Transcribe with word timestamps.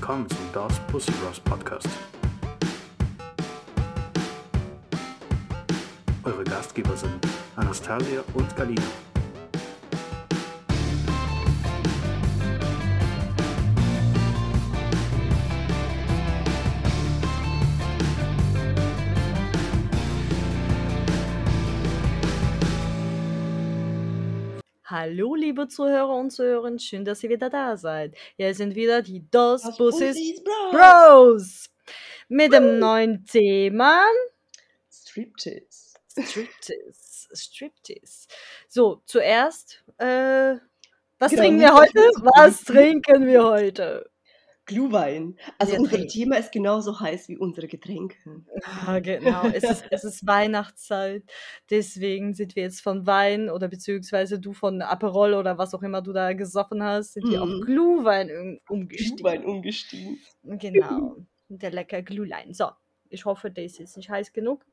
willkommen 0.00 0.26
zum 0.30 0.38
Das 0.54 0.80
Pussy 0.86 1.12
Ross 1.26 1.38
Podcast. 1.40 1.86
Eure 6.24 6.42
Gastgeber 6.42 6.96
sind 6.96 7.20
Anastasia 7.54 8.24
und 8.32 8.56
Galina. 8.56 9.09
Hallo, 25.02 25.34
liebe 25.34 25.66
Zuhörer 25.66 26.14
und 26.14 26.30
Zuhörerinnen, 26.30 26.78
schön, 26.78 27.06
dass 27.06 27.24
ihr 27.24 27.30
wieder 27.30 27.48
da 27.48 27.78
seid. 27.78 28.14
Hier 28.36 28.54
sind 28.54 28.74
wieder 28.74 29.00
die 29.00 29.24
Dos 29.30 29.62
Busses 29.78 30.14
Bros. 30.44 30.70
Bros 30.72 31.70
mit 32.28 32.52
dem 32.52 32.78
neuen 32.78 33.24
Thema 33.24 34.02
Striptease. 34.92 35.94
Striptease. 36.10 37.28
Striptease. 37.32 38.28
So, 38.68 39.00
zuerst, 39.06 39.82
äh, 39.96 40.56
was 41.18 41.30
Genau, 41.30 41.42
trinken 41.44 41.60
wir 41.60 41.74
heute? 41.74 42.00
Was 42.34 42.62
trinken 42.64 43.26
wir 43.26 43.42
heute? 43.42 44.10
Glühwein. 44.70 45.36
Also 45.58 45.72
Wir 45.74 45.80
unser. 45.80 46.06
Thema 46.06 46.36
ist 46.38 46.52
genauso 46.52 46.98
heiß 47.00 47.28
wie 47.28 47.36
unsere 47.36 47.66
Getränke. 47.68 48.16
Ja, 48.86 48.98
genau. 49.00 49.46
Es 49.52 49.64
ist, 49.64 49.84
es 49.90 50.04
ist 50.04 50.26
Weihnachtszeit. 50.26 51.24
Deswegen 51.70 52.34
sind 52.34 52.56
wir 52.56 52.62
jetzt 52.62 52.80
von 52.80 53.06
Wein 53.06 53.50
oder 53.50 53.68
beziehungsweise 53.68 54.38
du 54.38 54.52
von 54.52 54.80
Aperol 54.82 55.34
oder 55.34 55.58
was 55.58 55.74
auch 55.74 55.82
immer 55.82 56.02
du 56.02 56.12
da 56.12 56.32
gesoffen 56.32 56.82
hast, 56.82 57.14
sind 57.14 57.28
wir 57.30 57.42
auf 57.42 57.48
Mhm. 57.48 57.60
Glühwein 57.62 58.30
um- 58.30 58.60
umgestiegen. 58.68 59.16
Glühwein 59.16 59.44
umgestiegen. 59.44 60.18
Genau. 60.44 61.16
Der 61.48 61.70
lecker 61.72 62.02
Glühlein. 62.02 62.54
So, 62.54 62.70
ich 63.08 63.24
hoffe, 63.24 63.50
der 63.50 63.64
ist 63.64 63.78
jetzt 63.78 63.96
nicht 63.96 64.08
heiß 64.08 64.32
genug. 64.32 64.64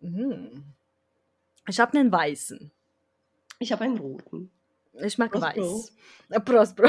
Mm. 0.00 0.62
Ich 1.68 1.80
habe 1.80 1.98
einen 1.98 2.12
weißen. 2.12 2.70
Ich 3.58 3.72
habe 3.72 3.84
einen 3.84 3.98
roten. 3.98 4.50
Ich 5.04 5.18
mag 5.18 5.30
Prost, 5.32 5.54
Bro. 5.54 5.62
weiß. 5.74 5.92
Äh, 6.30 6.40
Prost, 6.40 6.76
Bro. 6.76 6.88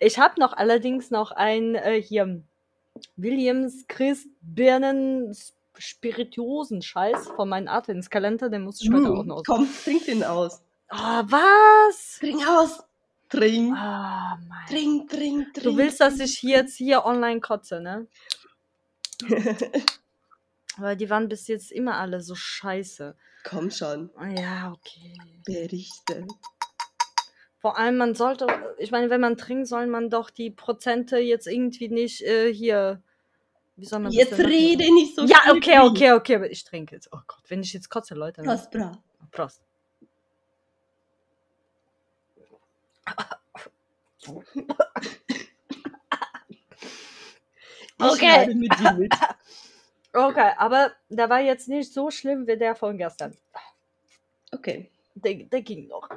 Ich 0.00 0.18
habe 0.18 0.40
noch 0.40 0.52
allerdings 0.52 1.10
noch 1.10 1.30
ein 1.32 1.74
äh, 1.74 2.00
hier 2.02 2.42
Williams 3.16 3.84
Christ 3.88 4.28
Birnen 4.40 5.36
Spirituosen 5.78 6.80
Scheiß 6.82 7.28
von 7.36 7.48
meinem 7.50 7.68
Adventskalender, 7.68 8.48
den 8.48 8.62
muss 8.62 8.80
ich 8.82 8.90
heute 8.90 9.10
auch 9.10 9.24
Mm, 9.24 9.28
noch. 9.28 9.42
Komm, 9.46 9.68
trink 9.84 10.06
den 10.06 10.24
aus. 10.24 10.62
Ah, 10.88 11.22
was? 11.28 12.16
Trink 12.20 12.46
aus. 12.48 12.82
Trink. 13.28 13.70
Mein. 13.72 14.38
Trink, 14.68 15.10
trink, 15.10 15.52
trink. 15.52 15.64
Du 15.64 15.76
willst, 15.76 16.00
dass 16.00 16.18
ich 16.20 16.38
hier 16.38 16.58
jetzt 16.58 16.76
hier 16.76 17.04
online 17.04 17.40
kotze, 17.40 17.80
ne? 17.80 18.06
Weil 20.78 20.96
die 20.96 21.08
waren 21.10 21.28
bis 21.28 21.48
jetzt 21.48 21.72
immer 21.72 21.96
alle 21.96 22.20
so 22.20 22.34
scheiße. 22.34 23.16
Komm 23.44 23.70
schon. 23.70 24.10
Ah, 24.16 24.28
Ja, 24.28 24.72
okay. 24.72 25.16
Berichte. 25.44 26.26
Vor 27.66 27.76
allem, 27.76 27.96
man 27.96 28.14
sollte, 28.14 28.46
ich 28.78 28.92
meine, 28.92 29.10
wenn 29.10 29.20
man 29.20 29.36
trinkt, 29.36 29.66
soll 29.66 29.88
man 29.88 30.08
doch 30.08 30.30
die 30.30 30.52
Prozente 30.52 31.18
jetzt 31.18 31.48
irgendwie 31.48 31.88
nicht 31.88 32.22
äh, 32.22 32.54
hier. 32.54 33.02
Wie 33.74 33.84
soll 33.84 33.98
man 33.98 34.12
das 34.12 34.14
Jetzt 34.14 34.38
machen? 34.38 34.46
rede 34.46 34.84
nicht 34.94 35.16
so 35.16 35.24
Ja, 35.24 35.50
okay, 35.50 35.80
okay, 35.80 36.12
okay, 36.12 36.36
aber 36.36 36.48
ich 36.48 36.62
trinke 36.62 36.94
jetzt. 36.94 37.08
Oh 37.10 37.18
Gott, 37.26 37.42
wenn 37.48 37.62
ich 37.62 37.72
jetzt 37.72 37.90
kotze, 37.90 38.14
Leute. 38.14 38.42
ne? 38.42 38.46
Prost, 38.46 38.70
bra. 38.70 38.92
Prost. 39.32 39.62
Okay. 47.98 49.08
Okay, 50.12 50.52
aber 50.56 50.92
der 51.08 51.28
war 51.28 51.40
jetzt 51.40 51.66
nicht 51.66 51.92
so 51.92 52.12
schlimm 52.12 52.46
wie 52.46 52.56
der 52.56 52.76
von 52.76 52.96
gestern. 52.96 53.36
Okay. 54.52 54.88
Der, 55.16 55.34
der 55.34 55.62
ging 55.62 55.88
noch. 55.88 56.08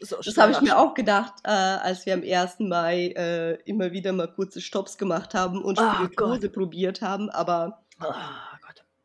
So, 0.00 0.16
Das 0.22 0.36
habe 0.36 0.52
ich 0.52 0.60
mir 0.60 0.76
auch 0.78 0.92
gedacht, 0.94 1.34
äh, 1.44 1.48
als 1.48 2.04
wir 2.04 2.14
am 2.14 2.22
1. 2.22 2.60
Mai 2.60 3.08
äh, 3.16 3.54
immer 3.64 3.92
wieder 3.92 4.12
mal 4.12 4.28
kurze 4.30 4.60
Stops 4.60 4.98
gemacht 4.98 5.32
haben 5.32 5.62
und 5.62 5.80
Oh 5.80 5.94
Spirituose 5.94 6.50
probiert 6.50 7.00
haben. 7.00 7.30
Aber 7.30 7.82
Oh 8.02 8.12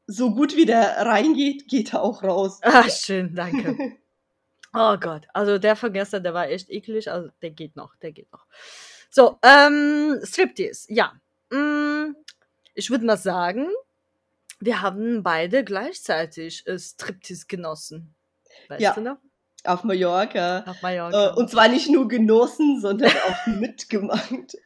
so 0.07 0.33
gut 0.33 0.57
wie 0.57 0.65
der 0.65 1.05
reingeht, 1.05 1.67
geht 1.69 1.93
er 1.93 2.01
auch 2.01 2.21
raus. 2.23 2.59
Ah, 2.63 2.89
schön, 2.89 3.33
danke. 3.35 3.77
Oh 4.73 4.95
Gott, 4.97 5.27
also 5.33 5.57
der 5.57 5.75
von 5.75 5.91
gestern, 5.91 6.23
der 6.23 6.33
war 6.33 6.47
echt 6.47 6.69
eklig, 6.69 7.11
also 7.11 7.27
der 7.41 7.49
geht 7.51 7.75
noch, 7.75 7.93
der 7.97 8.13
geht 8.13 8.31
noch. 8.31 8.45
So, 9.09 9.37
ähm, 9.43 10.17
Striptease, 10.23 10.93
ja. 10.93 11.11
Mm, 11.49 12.15
ich 12.73 12.89
würde 12.89 13.03
mal 13.05 13.17
sagen, 13.17 13.67
wir 14.61 14.81
haben 14.81 15.23
beide 15.23 15.65
gleichzeitig 15.65 16.65
äh, 16.67 16.79
Striptease 16.79 17.47
genossen. 17.47 18.15
Weißt 18.69 18.79
Ja. 18.81 18.93
du 18.93 19.01
noch? 19.01 19.17
Auf 19.63 19.83
Mallorca. 19.83 20.63
Auf 20.67 20.81
Mallorca. 20.81 21.29
Äh, 21.29 21.33
und 21.35 21.49
zwar 21.49 21.67
nicht 21.67 21.89
nur 21.89 22.07
genossen, 22.07 22.79
sondern 22.81 23.11
auch 23.29 23.47
mitgemacht. 23.47 24.57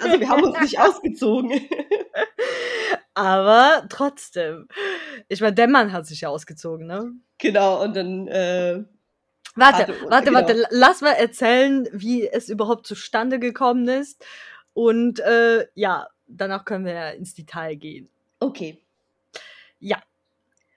Also 0.00 0.20
wir 0.20 0.28
haben 0.28 0.44
uns 0.44 0.60
nicht 0.60 0.78
ausgezogen. 0.78 1.52
Aber 3.14 3.86
trotzdem. 3.88 4.68
Ich 5.28 5.40
meine, 5.40 5.54
der 5.54 5.68
Mann 5.68 5.92
hat 5.92 6.06
sich 6.06 6.22
ja 6.22 6.28
ausgezogen, 6.28 6.86
ne? 6.86 7.12
genau, 7.38 7.82
und 7.82 7.94
dann 7.96 8.28
äh, 8.28 8.84
Warte, 9.56 9.78
Hatte- 9.78 9.94
warte, 10.08 10.24
genau. 10.26 10.38
warte, 10.40 10.66
lass 10.70 11.00
mal 11.00 11.12
erzählen, 11.12 11.88
wie 11.92 12.26
es 12.26 12.48
überhaupt 12.48 12.86
zustande 12.88 13.38
gekommen 13.38 13.86
ist. 13.88 14.24
Und 14.72 15.20
äh, 15.20 15.66
ja, 15.74 16.08
danach 16.26 16.64
können 16.64 16.84
wir 16.86 16.92
ja 16.94 17.10
ins 17.10 17.34
Detail 17.34 17.76
gehen. 17.76 18.08
okay. 18.40 18.78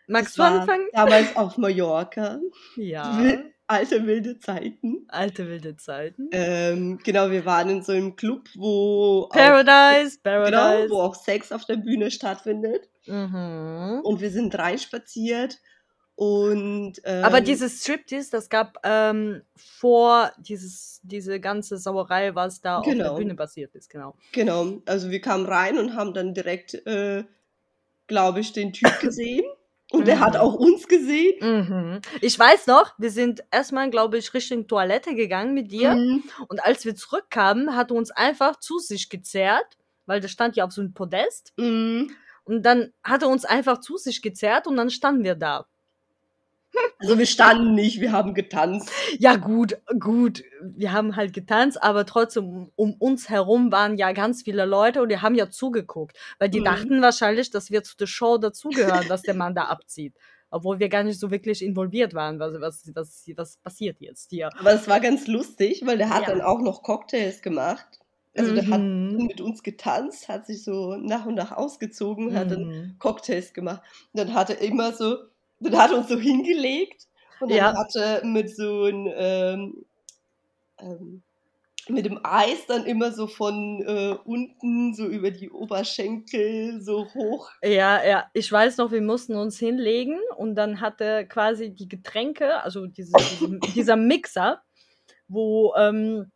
Magst 0.10 0.30
Das 0.30 0.34
du 0.36 0.42
war 0.42 0.62
anfangen? 0.62 0.88
Damals 0.94 1.36
auf 1.36 1.58
Mallorca. 1.58 2.40
Ja. 2.78 3.20
Alte 3.68 4.08
wilde 4.08 4.40
Zeiten. 4.40 5.06
Alte 5.10 5.48
wilde 5.48 5.76
Zeiten. 5.76 6.30
Ähm, 6.32 7.00
genau, 7.04 7.30
wir 7.32 7.46
waren 7.46 7.70
in 7.70 7.84
so 7.84 7.92
einem 7.92 8.16
Club, 8.16 8.48
wo 8.56 9.24
auch, 9.24 9.30
Paradise, 9.30 10.18
genau, 10.24 10.40
Paradise. 10.46 10.90
wo 10.90 11.02
auch 11.02 11.16
Sex 11.16 11.52
auf 11.52 11.66
der 11.66 11.76
Bühne 11.76 12.10
stattfindet. 12.10 12.88
Mhm. 13.08 14.00
Und 14.04 14.22
wir 14.22 14.32
sind 14.32 14.58
reinspaziert 14.58 15.60
und 16.16 16.94
ähm, 17.04 17.24
Aber 17.24 17.42
dieses 17.42 17.82
Striptease, 17.84 18.32
das 18.32 18.50
gab 18.50 18.80
ähm, 18.84 19.44
vor 19.56 20.32
dieses, 20.40 21.00
diese 21.04 21.40
ganze 21.40 21.78
Sauerei, 21.78 22.34
was 22.34 22.60
da 22.60 22.80
auf 22.80 22.86
der 22.86 22.96
Genau. 22.96 23.16
Bühne 23.18 23.36
passiert 23.36 23.76
ist, 23.76 23.90
genau. 23.90 24.16
Genau, 24.32 24.82
also 24.88 25.12
wir 25.12 25.22
kamen 25.22 25.46
rein 25.46 25.78
und 25.78 25.94
haben 25.94 26.16
dann 26.16 26.34
direkt, 26.34 26.74
äh, 26.88 27.24
glaube 28.08 28.40
ich, 28.40 28.52
den 28.52 28.74
Typ 28.74 28.90
gesehen. 29.02 29.46
Und 29.92 30.06
der 30.08 30.20
hat 30.20 30.34
Mhm. 30.34 30.40
auch 30.40 30.54
uns 30.56 30.88
gesehen. 30.88 31.38
Mhm. 31.42 32.02
Ich 32.22 32.38
weiß 32.38 32.68
noch, 32.68 32.94
wir 32.98 33.10
sind 33.10 33.44
erstmal, 33.52 33.90
glaube 33.90 34.18
ich, 34.18 34.34
Richtung 34.34 34.68
Toilette 34.68 35.16
gegangen 35.16 35.54
mit 35.54 35.72
dir. 35.72 35.96
Mhm. 35.96 36.24
Und 36.50 36.64
als 36.64 36.84
wir 36.86 36.96
zurückkamen, 36.96 37.76
hat 37.76 37.92
er 37.92 37.98
uns 37.98 38.12
einfach 38.12 38.60
zu 38.60 38.80
sich 38.80 39.10
gezerrt, 39.10 39.78
weil 40.06 40.20
der 40.20 40.28
stand 40.28 40.56
ja 40.58 40.66
auf 40.66 40.72
so 40.74 40.82
einem 40.82 40.94
Podest. 40.94 41.54
Mhm. 41.58 42.12
Und 42.44 42.64
dann 42.64 42.94
hat 43.04 43.24
er 43.24 43.30
uns 43.30 43.46
einfach 43.46 43.80
zu 43.80 43.98
sich 43.98 44.22
gezerrt 44.22 44.68
und 44.68 44.76
dann 44.78 44.90
standen 44.90 45.24
wir 45.24 45.36
da. 45.36 45.68
Also 47.00 47.18
wir 47.20 47.26
standen 47.28 47.76
nicht, 47.76 48.02
wir 48.02 48.12
haben 48.12 48.34
getanzt. 48.34 48.92
Ja, 49.20 49.36
gut, 49.36 49.78
gut. 50.00 50.44
Wir 50.62 50.92
haben 50.94 51.16
halt 51.16 51.34
getanzt, 51.34 51.82
aber 51.82 52.06
trotzdem 52.06 52.72
um, 52.76 52.94
uns 52.94 53.30
herum 53.30 53.72
waren 53.72 53.98
ja 53.98 54.12
ganz 54.14 54.42
viele 54.44 54.66
Leute 54.66 55.02
und 55.02 55.10
die 55.10 55.20
haben 55.20 55.36
ja 55.36 55.50
zugeguckt, 55.50 56.18
weil 56.40 56.50
die 56.50 56.60
Mhm. 56.60 56.66
dachten 56.66 57.02
wahrscheinlich, 57.02 57.52
dass 57.52 57.70
wir 57.72 57.84
zu 57.84 57.96
der 57.98 58.08
Show 58.08 58.38
dazugehören, 58.38 59.10
was 59.10 59.22
der 59.22 59.36
Mann 59.36 59.54
da 59.56 59.66
abzieht. 59.66 60.16
Obwohl 60.50 60.80
wir 60.80 60.90
gar 60.90 61.04
nicht 61.04 61.20
so 61.20 61.30
wirklich 61.30 61.62
involviert 61.64 62.14
waren, 62.14 62.40
was, 62.40 62.60
was, 62.62 62.92
was, 62.96 63.24
was 63.36 63.58
passiert 63.58 63.98
jetzt 64.00 64.30
hier. 64.32 64.50
Aber 64.58 64.74
es 64.74 64.88
war 64.88 65.00
ganz 65.00 65.28
lustig, 65.28 65.84
weil 65.86 65.98
der 65.98 66.10
hat 66.10 66.22
Ja. 66.24 66.28
dann 66.30 66.42
auch 66.42 66.62
noch 66.62 66.84
Cocktails 66.84 67.42
gemacht. 67.42 68.00
Also 68.36 68.54
der 68.54 68.70
hat 68.70 68.80
Mhm. 68.80 69.26
mit 69.28 69.42
uns 69.42 69.62
getanzt, 69.64 70.30
hat 70.30 70.46
sich 70.46 70.64
so 70.64 70.96
nach 70.96 71.26
und 71.26 71.36
nach 71.36 71.52
ausgezogen, 71.52 72.34
hat 72.36 72.52
dann 72.52 72.66
Mhm. 72.66 72.96
Cocktails 73.00 73.54
gemacht. 73.54 73.82
Und 74.14 74.20
dann 74.20 74.34
hat 74.34 74.50
er 74.50 74.62
immer 74.62 74.94
so, 74.94 75.18
dann 75.60 75.78
hat 75.78 75.92
er 75.92 75.98
uns 75.98 76.08
so 76.10 76.18
hingelegt 76.18 77.04
und 77.40 77.50
dann 77.50 77.58
Ja. 77.58 77.76
hat 77.78 77.96
er 77.96 78.26
mit 78.26 78.56
so 78.56 78.86
ein, 78.86 79.12
ähm, 79.16 79.86
ähm, 80.80 81.24
mit 81.90 82.06
dem 82.06 82.20
Eis 82.24 82.66
dann 82.68 82.86
immer 82.86 83.12
so 83.14 83.28
von 83.28 83.82
äh, 83.88 84.16
unten 84.26 84.94
so 84.94 85.06
über 85.06 85.32
die 85.32 85.50
Oberschenkel 85.50 86.82
so 86.82 87.06
hoch. 87.14 87.50
Ja, 87.64 88.04
ja, 88.06 88.26
ich 88.34 88.52
weiß 88.52 88.78
noch, 88.78 88.92
wir 88.92 89.02
mussten 89.02 89.36
uns 89.36 89.58
hinlegen 89.58 90.20
und 90.36 90.56
dann 90.56 90.82
hatte 90.82 91.26
quasi 91.28 91.74
die 91.74 91.88
Getränke, 91.88 92.62
also 92.62 92.88
diese, 92.88 93.14
diese, 93.32 93.60
dieser 93.76 93.96
Mixer, 93.96 94.62
wo 95.30 95.74
ähm, 95.78 96.30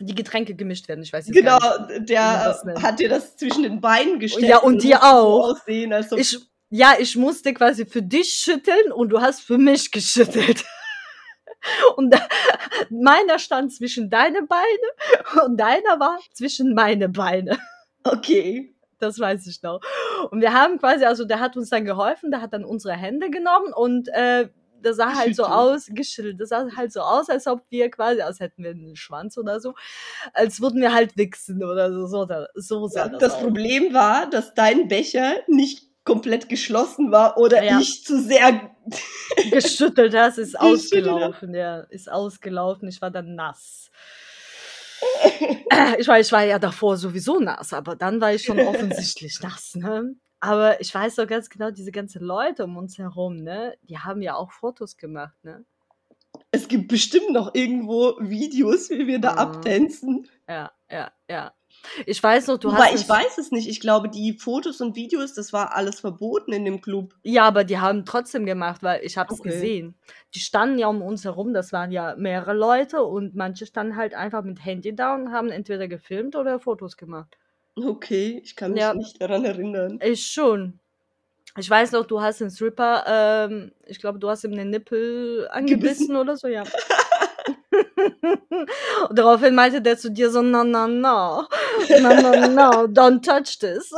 die 0.00 0.14
Getränke 0.14 0.54
gemischt 0.54 0.88
werden. 0.88 1.02
Ich 1.02 1.12
weiß 1.12 1.28
jetzt 1.28 1.36
Genau, 1.36 1.58
nicht. 1.88 2.08
der 2.10 2.58
hat 2.82 3.00
dir 3.00 3.08
das 3.08 3.36
zwischen 3.36 3.62
den 3.62 3.80
Beinen 3.80 4.18
gestellt. 4.18 4.48
Ja, 4.48 4.58
und 4.58 4.76
das 4.76 4.82
dir 4.82 4.96
so 5.00 5.02
auch. 5.06 5.50
Aussehen, 5.52 5.92
als 5.94 6.12
ob 6.12 6.18
Ich, 6.18 6.38
ja, 6.70 6.94
ich 6.98 7.16
musste 7.16 7.52
quasi 7.52 7.84
für 7.84 8.02
dich 8.02 8.30
schütteln 8.30 8.92
und 8.92 9.10
du 9.10 9.20
hast 9.20 9.40
für 9.40 9.58
mich 9.58 9.90
geschüttelt. 9.90 10.64
Und 11.96 12.14
da, 12.14 12.26
meiner 12.88 13.38
stand 13.38 13.70
zwischen 13.74 14.08
deine 14.08 14.44
Beine 14.44 15.44
und 15.44 15.60
deiner 15.60 16.00
war 16.00 16.18
zwischen 16.32 16.72
meine 16.72 17.10
Beine. 17.10 17.58
Okay. 18.02 18.74
Das 18.98 19.18
weiß 19.18 19.46
ich 19.46 19.62
noch. 19.62 19.82
Und 20.30 20.40
wir 20.40 20.54
haben 20.54 20.78
quasi, 20.78 21.04
also 21.04 21.26
der 21.26 21.38
hat 21.38 21.58
uns 21.58 21.68
dann 21.68 21.84
geholfen, 21.84 22.30
der 22.30 22.40
hat 22.40 22.54
dann 22.54 22.64
unsere 22.64 22.94
Hände 22.94 23.28
genommen 23.28 23.74
und 23.74 24.08
äh, 24.08 24.48
das 24.80 24.96
sah 24.96 25.14
halt 25.14 25.36
so 25.36 25.44
aus, 25.44 25.86
geschüttelt, 25.90 26.40
das 26.40 26.48
sah 26.48 26.66
halt 26.76 26.92
so 26.92 27.00
aus, 27.00 27.28
als 27.28 27.46
ob 27.46 27.62
wir 27.68 27.90
quasi, 27.90 28.22
als 28.22 28.40
hätten 28.40 28.62
wir 28.62 28.70
einen 28.70 28.96
Schwanz 28.96 29.36
oder 29.36 29.60
so, 29.60 29.74
als 30.32 30.62
würden 30.62 30.80
wir 30.80 30.94
halt 30.94 31.16
wichsen 31.16 31.62
oder 31.62 31.92
so. 31.92 32.06
So, 32.06 32.26
so 32.54 32.86
sah 32.86 33.04
Ja, 33.04 33.08
das, 33.08 33.20
das. 33.20 33.40
Problem 33.40 33.92
war, 33.92 34.30
dass 34.30 34.54
dein 34.54 34.88
Becher 34.88 35.34
nicht 35.46 35.89
komplett 36.04 36.48
geschlossen 36.48 37.10
war 37.12 37.36
oder 37.38 37.62
Ja. 37.62 37.78
ich 37.80 38.04
zu 38.04 38.20
sehr. 38.20 38.70
geschüttelt 39.50 40.14
hast, 40.14 40.38
ist 40.38 40.58
ausgelaufen, 40.58 41.54
ja, 41.54 41.80
ist 41.90 42.10
ausgelaufen. 42.10 42.88
Ich 42.88 43.00
war 43.00 43.10
dann 43.10 43.34
nass. 43.34 43.90
Ich 45.98 46.08
war, 46.08 46.18
ich 46.20 46.32
war 46.32 46.44
ja 46.44 46.58
davor 46.58 46.96
sowieso 46.96 47.38
nass, 47.38 47.72
aber 47.72 47.96
dann 47.96 48.20
war 48.20 48.34
ich 48.34 48.42
schon 48.44 48.58
offensichtlich 48.60 49.38
nass, 49.42 49.74
ne? 49.74 50.14
Aber 50.40 50.80
ich 50.80 50.94
weiß 50.94 51.16
doch 51.16 51.26
ganz 51.26 51.48
genau, 51.50 51.70
diese 51.70 51.92
ganzen 51.92 52.22
Leute 52.22 52.64
um 52.64 52.76
uns 52.78 52.96
herum, 52.98 53.36
ne, 53.36 53.74
die 53.82 53.98
haben 53.98 54.22
ja 54.22 54.34
auch 54.36 54.52
Fotos 54.52 54.96
gemacht, 54.96 55.36
ne? 55.42 55.64
Es 56.50 56.66
gibt 56.68 56.88
bestimmt 56.88 57.30
noch 57.30 57.54
irgendwo 57.54 58.16
Videos, 58.20 58.90
wie 58.90 59.06
wir 59.06 59.18
da 59.20 59.32
Mhm. 59.32 59.38
abtanzen. 59.38 60.28
Ja, 60.48 60.72
ja, 60.90 61.12
ja. 61.28 61.52
Ich 62.06 62.22
weiß 62.22 62.48
noch, 62.48 62.58
du 62.58 62.68
Wobei 62.68 62.92
hast. 62.92 63.02
ich 63.02 63.08
weiß 63.08 63.38
es 63.38 63.50
nicht. 63.50 63.68
Ich 63.68 63.80
glaube, 63.80 64.08
die 64.08 64.34
Fotos 64.34 64.80
und 64.80 64.96
Videos, 64.96 65.34
das 65.34 65.52
war 65.52 65.74
alles 65.74 66.00
verboten 66.00 66.52
in 66.52 66.64
dem 66.64 66.80
Club. 66.80 67.14
Ja, 67.22 67.44
aber 67.44 67.64
die 67.64 67.78
haben 67.78 68.04
trotzdem 68.04 68.46
gemacht, 68.46 68.82
weil 68.82 69.02
ich 69.04 69.16
habe 69.16 69.32
es 69.32 69.40
Okay. 69.40 69.50
gesehen. 69.50 69.94
Die 70.34 70.40
standen 70.40 70.78
ja 70.78 70.86
um 70.88 71.02
uns 71.02 71.24
herum, 71.24 71.52
das 71.54 71.72
waren 71.72 71.90
ja 71.90 72.14
mehrere 72.16 72.52
Leute 72.54 73.02
und 73.02 73.34
manche 73.34 73.66
standen 73.66 73.96
halt 73.96 74.14
einfach 74.14 74.42
mit 74.42 74.64
Handy 74.64 74.94
da 74.94 75.14
und 75.14 75.32
haben 75.32 75.50
entweder 75.50 75.88
gefilmt 75.88 76.36
oder 76.36 76.60
Fotos 76.60 76.96
gemacht. 76.96 77.36
Okay, 77.76 78.40
ich 78.44 78.56
kann 78.56 78.72
mich 78.72 78.80
Ja. 78.82 78.94
nicht 78.94 79.20
daran 79.20 79.44
erinnern. 79.44 79.98
Ich 80.02 80.26
schon. 80.26 80.78
Ich 81.58 81.68
weiß 81.68 81.92
noch, 81.92 82.06
du 82.06 82.20
hast 82.20 82.40
den 82.40 82.50
Stripper, 82.50 83.04
ähm, 83.06 83.72
ich 83.86 83.98
glaube, 83.98 84.18
du 84.20 84.28
hast 84.28 84.44
ihm 84.44 84.52
den 84.54 84.70
Nippel 84.70 85.48
angebissen 85.50 86.14
oder 86.16 86.36
so, 86.36 86.46
ja. 86.46 86.62
Und 89.08 89.18
daraufhin 89.18 89.54
meinte 89.54 89.80
der 89.80 89.96
zu 89.96 90.10
dir 90.10 90.30
so, 90.30 90.42
no, 90.42 90.64
no, 90.64 90.86
no, 90.86 91.46
no, 91.88 92.20
no, 92.20 92.48
no, 92.48 92.70
don't 92.86 93.22
touch 93.22 93.58
this. 93.58 93.92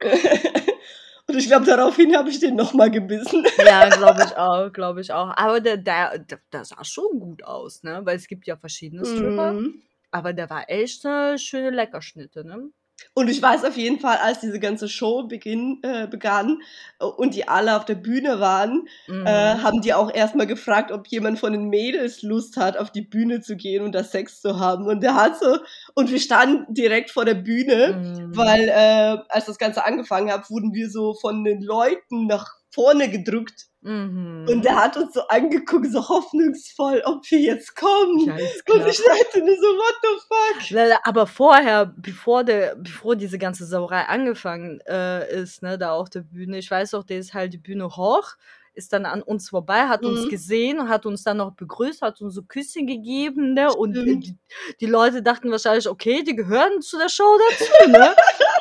und 1.26 1.36
ich 1.36 1.46
glaube, 1.46 1.66
daraufhin 1.66 2.16
habe 2.16 2.30
ich 2.30 2.38
den 2.40 2.56
nochmal 2.56 2.90
gebissen. 2.90 3.44
Ja, 3.58 3.88
glaube 3.88 4.22
ich 4.24 4.36
auch, 4.36 4.72
glaube 4.72 5.00
ich 5.00 5.12
auch. 5.12 5.32
Aber 5.36 5.60
der, 5.60 5.76
der, 5.76 6.18
der, 6.52 6.64
sah 6.64 6.84
schon 6.84 7.18
gut 7.18 7.44
aus, 7.44 7.82
ne? 7.82 8.00
Weil 8.04 8.16
es 8.16 8.28
gibt 8.28 8.46
ja 8.46 8.56
verschiedene 8.56 9.04
Stripper. 9.04 9.52
Mhm. 9.52 9.82
Aber 10.10 10.32
der 10.32 10.48
war 10.48 10.68
echt 10.68 11.04
eine 11.04 11.38
schöne 11.38 11.70
Leckerschnitte, 11.70 12.44
ne? 12.46 12.70
Und 13.14 13.28
ich 13.28 13.40
weiß 13.42 13.64
auf 13.64 13.76
jeden 13.76 14.00
Fall, 14.00 14.16
als 14.18 14.40
diese 14.40 14.60
ganze 14.60 14.88
Show 14.88 15.24
beginn, 15.28 15.80
äh, 15.82 16.06
begann 16.06 16.60
und 16.98 17.34
die 17.34 17.46
alle 17.48 17.76
auf 17.76 17.84
der 17.84 17.94
Bühne 17.96 18.40
waren, 18.40 18.88
Mhm. 19.08 19.26
äh, 19.26 19.30
haben 19.58 19.80
die 19.82 19.94
auch 19.94 20.12
erstmal 20.12 20.46
gefragt, 20.46 20.90
ob 20.92 21.06
jemand 21.08 21.38
von 21.38 21.52
den 21.52 21.68
Mädels 21.68 22.22
Lust 22.22 22.56
hat, 22.56 22.76
auf 22.76 22.90
die 22.90 23.02
Bühne 23.02 23.40
zu 23.40 23.56
gehen 23.56 23.82
und 23.84 23.92
da 23.94 24.04
Sex 24.04 24.40
zu 24.40 24.58
haben. 24.58 24.86
Und 24.86 25.02
der 25.02 25.14
hat 25.14 25.38
so, 25.38 25.58
und 25.94 26.10
wir 26.10 26.20
standen 26.20 26.72
direkt 26.74 27.10
vor 27.10 27.24
der 27.24 27.34
Bühne, 27.34 27.94
Mhm. 28.02 28.36
weil 28.36 28.68
äh, 28.68 29.18
als 29.28 29.46
das 29.46 29.58
Ganze 29.58 29.84
angefangen 29.84 30.30
hat, 30.32 30.50
wurden 30.50 30.72
wir 30.74 30.90
so 30.90 31.14
von 31.14 31.44
den 31.44 31.62
Leuten 31.62 32.26
nach 32.26 32.46
vorne 32.70 33.08
gedrückt. 33.10 33.66
Mhm. 33.88 34.46
Und 34.50 34.64
der 34.66 34.76
hat 34.76 34.98
uns 34.98 35.14
so 35.14 35.22
angeguckt, 35.28 35.90
so 35.90 36.06
hoffnungsvoll, 36.08 37.00
ob 37.06 37.28
wir 37.30 37.38
jetzt 37.40 37.74
kommen. 37.74 38.20
Und 38.20 38.86
ich 38.86 38.98
dachte 39.02 39.38
nur 39.38 39.56
so, 39.56 39.62
what 39.62 39.94
the 40.02 40.08
fuck? 40.28 41.00
Aber 41.04 41.26
vorher, 41.26 41.86
bevor 41.96 42.44
der, 42.44 42.76
bevor 42.76 43.16
diese 43.16 43.38
ganze 43.38 43.64
Sauerei 43.64 44.02
angefangen 44.04 44.80
äh, 44.86 45.40
ist, 45.42 45.62
ne, 45.62 45.78
da 45.78 45.92
auf 45.92 46.10
der 46.10 46.20
Bühne, 46.20 46.58
ich 46.58 46.70
weiß 46.70 46.92
auch, 46.94 47.04
der 47.04 47.18
ist 47.18 47.32
halt 47.32 47.54
die 47.54 47.58
Bühne 47.58 47.88
hoch, 47.96 48.34
ist 48.74 48.92
dann 48.92 49.06
an 49.06 49.22
uns 49.22 49.48
vorbei, 49.48 49.88
hat 49.88 50.04
uns 50.04 50.26
Mhm. 50.26 50.28
gesehen, 50.28 50.88
hat 50.88 51.06
uns 51.06 51.24
dann 51.24 51.38
noch 51.38 51.52
begrüßt, 51.52 52.02
hat 52.02 52.20
uns 52.20 52.34
so 52.34 52.42
Küsschen 52.42 52.86
gegeben, 52.86 53.54
ne? 53.54 53.72
Und 53.74 53.94
die, 53.94 54.36
die 54.80 54.86
Leute 54.86 55.22
dachten 55.22 55.50
wahrscheinlich, 55.50 55.88
okay, 55.88 56.22
die 56.22 56.36
gehören 56.36 56.80
zu 56.82 56.98
der 56.98 57.08
Show 57.08 57.38
dazu, 57.50 57.90
ne? 57.90 58.14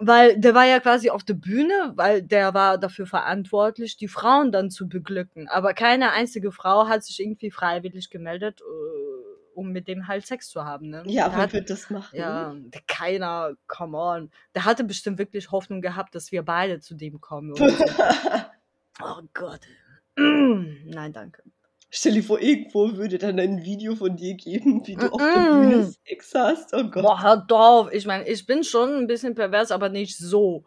Weil 0.00 0.38
der 0.38 0.54
war 0.54 0.64
ja 0.64 0.78
quasi 0.78 1.10
auf 1.10 1.24
der 1.24 1.34
Bühne, 1.34 1.92
weil 1.96 2.22
der 2.22 2.54
war 2.54 2.78
dafür 2.78 3.06
verantwortlich, 3.06 3.96
die 3.96 4.06
Frauen 4.06 4.52
dann 4.52 4.70
zu 4.70 4.88
beglücken. 4.88 5.48
Aber 5.48 5.74
keine 5.74 6.12
einzige 6.12 6.52
Frau 6.52 6.86
hat 6.86 7.04
sich 7.04 7.20
irgendwie 7.20 7.50
freiwillig 7.50 8.08
gemeldet, 8.08 8.60
äh, 8.60 9.54
um 9.54 9.72
mit 9.72 9.88
dem 9.88 10.06
halt 10.06 10.24
Sex 10.24 10.50
zu 10.50 10.64
haben. 10.64 10.88
Ne? 10.88 11.02
Ja, 11.06 11.32
wer 11.36 11.52
wird 11.52 11.68
das 11.68 11.90
machen? 11.90 12.16
ja, 12.16 12.54
keiner, 12.86 13.54
come 13.66 13.98
on. 13.98 14.30
Der 14.54 14.64
hatte 14.64 14.84
bestimmt 14.84 15.18
wirklich 15.18 15.50
Hoffnung 15.50 15.80
gehabt, 15.80 16.14
dass 16.14 16.30
wir 16.30 16.44
beide 16.44 16.78
zu 16.78 16.94
dem 16.94 17.20
kommen. 17.20 17.56
So. 17.56 17.66
oh 19.02 19.22
Gott. 19.34 19.60
Nein, 20.16 21.12
danke. 21.12 21.42
Stell 21.90 22.12
dir 22.14 22.22
vor, 22.22 22.40
irgendwo 22.40 22.96
würde 22.96 23.16
dann 23.16 23.38
ein 23.40 23.64
Video 23.64 23.94
von 23.96 24.14
dir 24.16 24.34
geben, 24.34 24.86
wie 24.86 24.94
du 24.94 25.06
auf 25.10 25.16
der. 25.20 25.50
Bühne 25.52 25.90
Sex 26.06 26.34
hast. 26.34 26.74
Oh 26.74 26.84
Gott. 26.84 27.02
Boah, 27.02 27.22
hör 27.22 27.36
doch 27.48 27.58
auf. 27.86 27.92
Ich 27.92 28.06
meine, 28.06 28.28
ich 28.28 28.44
bin 28.44 28.62
schon 28.62 28.94
ein 28.94 29.06
bisschen 29.06 29.34
pervers, 29.34 29.70
aber 29.70 29.88
nicht 29.88 30.16
so. 30.18 30.64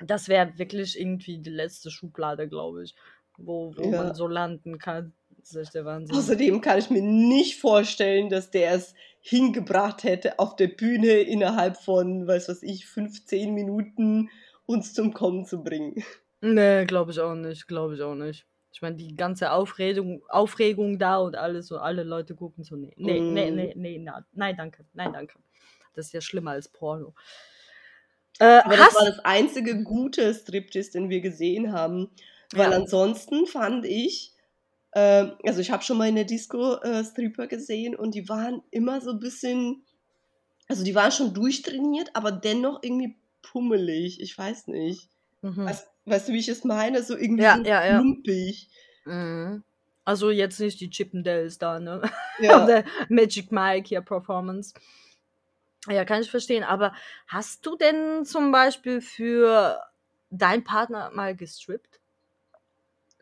Das 0.00 0.28
wäre 0.28 0.58
wirklich 0.58 0.98
irgendwie 0.98 1.38
die 1.38 1.50
letzte 1.50 1.90
Schublade, 1.90 2.48
glaube 2.48 2.82
ich, 2.82 2.94
wo, 3.38 3.72
wo 3.76 3.90
Ja. 3.92 4.02
man 4.04 4.14
so 4.14 4.26
landen 4.26 4.78
kann. 4.78 5.12
Das 5.38 5.54
ist 5.54 5.74
der 5.74 5.84
Wahnsinn. 5.84 6.16
Außerdem 6.16 6.60
kann 6.60 6.78
ich 6.78 6.90
mir 6.90 7.02
nicht 7.02 7.60
vorstellen, 7.60 8.30
dass 8.30 8.50
der 8.50 8.72
es 8.72 8.94
hingebracht 9.20 10.02
hätte, 10.02 10.38
auf 10.38 10.56
der 10.56 10.68
Bühne 10.68 11.20
innerhalb 11.20 11.76
von, 11.76 12.26
weiß 12.26 12.48
was 12.48 12.62
ich, 12.62 12.86
15 12.86 13.54
Minuten 13.54 14.28
uns 14.66 14.92
zum 14.92 15.12
Kommen 15.14 15.44
zu 15.44 15.62
bringen. 15.62 16.02
Nee, 16.40 16.84
glaube 16.86 17.12
ich 17.12 17.20
auch 17.20 17.34
nicht, 17.34 17.68
glaube 17.68 17.94
ich 17.94 18.02
auch 18.02 18.14
nicht. 18.14 18.46
Ich 18.74 18.82
meine, 18.82 18.96
die 18.96 19.16
ganze 19.16 19.52
Aufregung, 19.52 20.22
Aufregung 20.28 20.98
da 20.98 21.18
und 21.18 21.36
alles 21.36 21.70
und 21.72 21.78
alle 21.78 22.02
Leute 22.02 22.34
gucken 22.34 22.64
so, 22.64 22.76
nee, 22.76 22.92
nee, 22.98 23.24
nee, 23.28 23.50
Mm. 23.50 23.52
nee, 23.52 23.72
nee, 23.76 23.98
na, 24.00 24.26
nein, 24.32 24.56
danke, 24.56 24.84
nein, 24.94 25.12
danke. 25.12 25.38
Das 25.94 26.06
ist 26.08 26.12
ja 26.12 26.20
schlimmer 26.20 26.52
als 26.52 26.68
Porno. 26.68 27.14
Äh, 28.38 28.62
Aber 28.64 28.76
das 28.76 28.94
war 28.94 29.04
das 29.04 29.18
einzige 29.20 29.82
gute 29.84 30.34
Striptease, 30.34 30.92
den 30.92 31.08
wir 31.08 31.20
gesehen 31.20 31.72
haben. 31.72 32.10
Weil 32.52 32.72
Ja. 32.72 32.76
ansonsten 32.78 33.46
fand 33.46 33.84
ich, 33.86 34.32
ähm, 34.94 35.34
also 35.44 35.60
ich 35.60 35.70
habe 35.70 35.82
schon 35.84 35.98
mal 35.98 36.08
in 36.08 36.16
der 36.16 36.24
Disco 36.24 36.76
äh, 36.76 37.04
Stripper 37.04 37.46
gesehen 37.48 37.96
und 37.96 38.14
die 38.14 38.28
waren 38.28 38.62
immer 38.70 39.00
so 39.00 39.12
ein 39.12 39.20
bisschen, 39.20 39.84
also 40.68 40.84
die 40.84 40.94
waren 40.94 41.12
schon 41.12 41.34
durchtrainiert, 41.34 42.10
aber 42.14 42.32
dennoch 42.32 42.80
irgendwie 42.82 43.18
pummelig. 43.42 44.20
Ich 44.20 44.36
weiß 44.38 44.68
nicht. 44.68 45.10
mhm. 45.42 45.66
Weißt, 45.66 45.88
weißt 46.06 46.28
du, 46.28 46.32
wie 46.32 46.38
ich 46.38 46.48
es 46.48 46.64
meine? 46.64 47.02
So 47.02 47.16
irgendwie 47.16 47.42
Ja, 47.42 47.56
so 47.56 47.62
ja, 47.62 47.98
lumpig. 47.98 48.68
Mhm. 49.04 49.62
Also 50.04 50.30
jetzt 50.30 50.60
nicht 50.60 50.80
die 50.80 50.90
Chippendales 50.90 51.58
da, 51.58 51.80
ne? 51.80 52.02
Ja. 52.40 52.64
Oder 52.64 52.84
Magic 53.08 53.52
Mike 53.52 53.88
hier 53.88 54.00
Performance. 54.00 54.74
Ja, 55.88 56.04
kann 56.04 56.20
ich 56.20 56.30
verstehen. 56.30 56.64
Aber 56.64 56.92
hast 57.28 57.64
du 57.64 57.76
denn 57.76 58.24
zum 58.24 58.50
Beispiel 58.50 59.00
für 59.00 59.80
deinen 60.30 60.64
Partner 60.64 61.10
mal 61.14 61.36
gestrippt? 61.36 62.00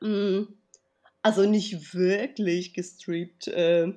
Mm, 0.00 0.44
Also 1.22 1.44
nicht 1.44 1.94
wirklich 1.94 2.72
gestrippt, 2.72 3.48
äh, 3.48 3.92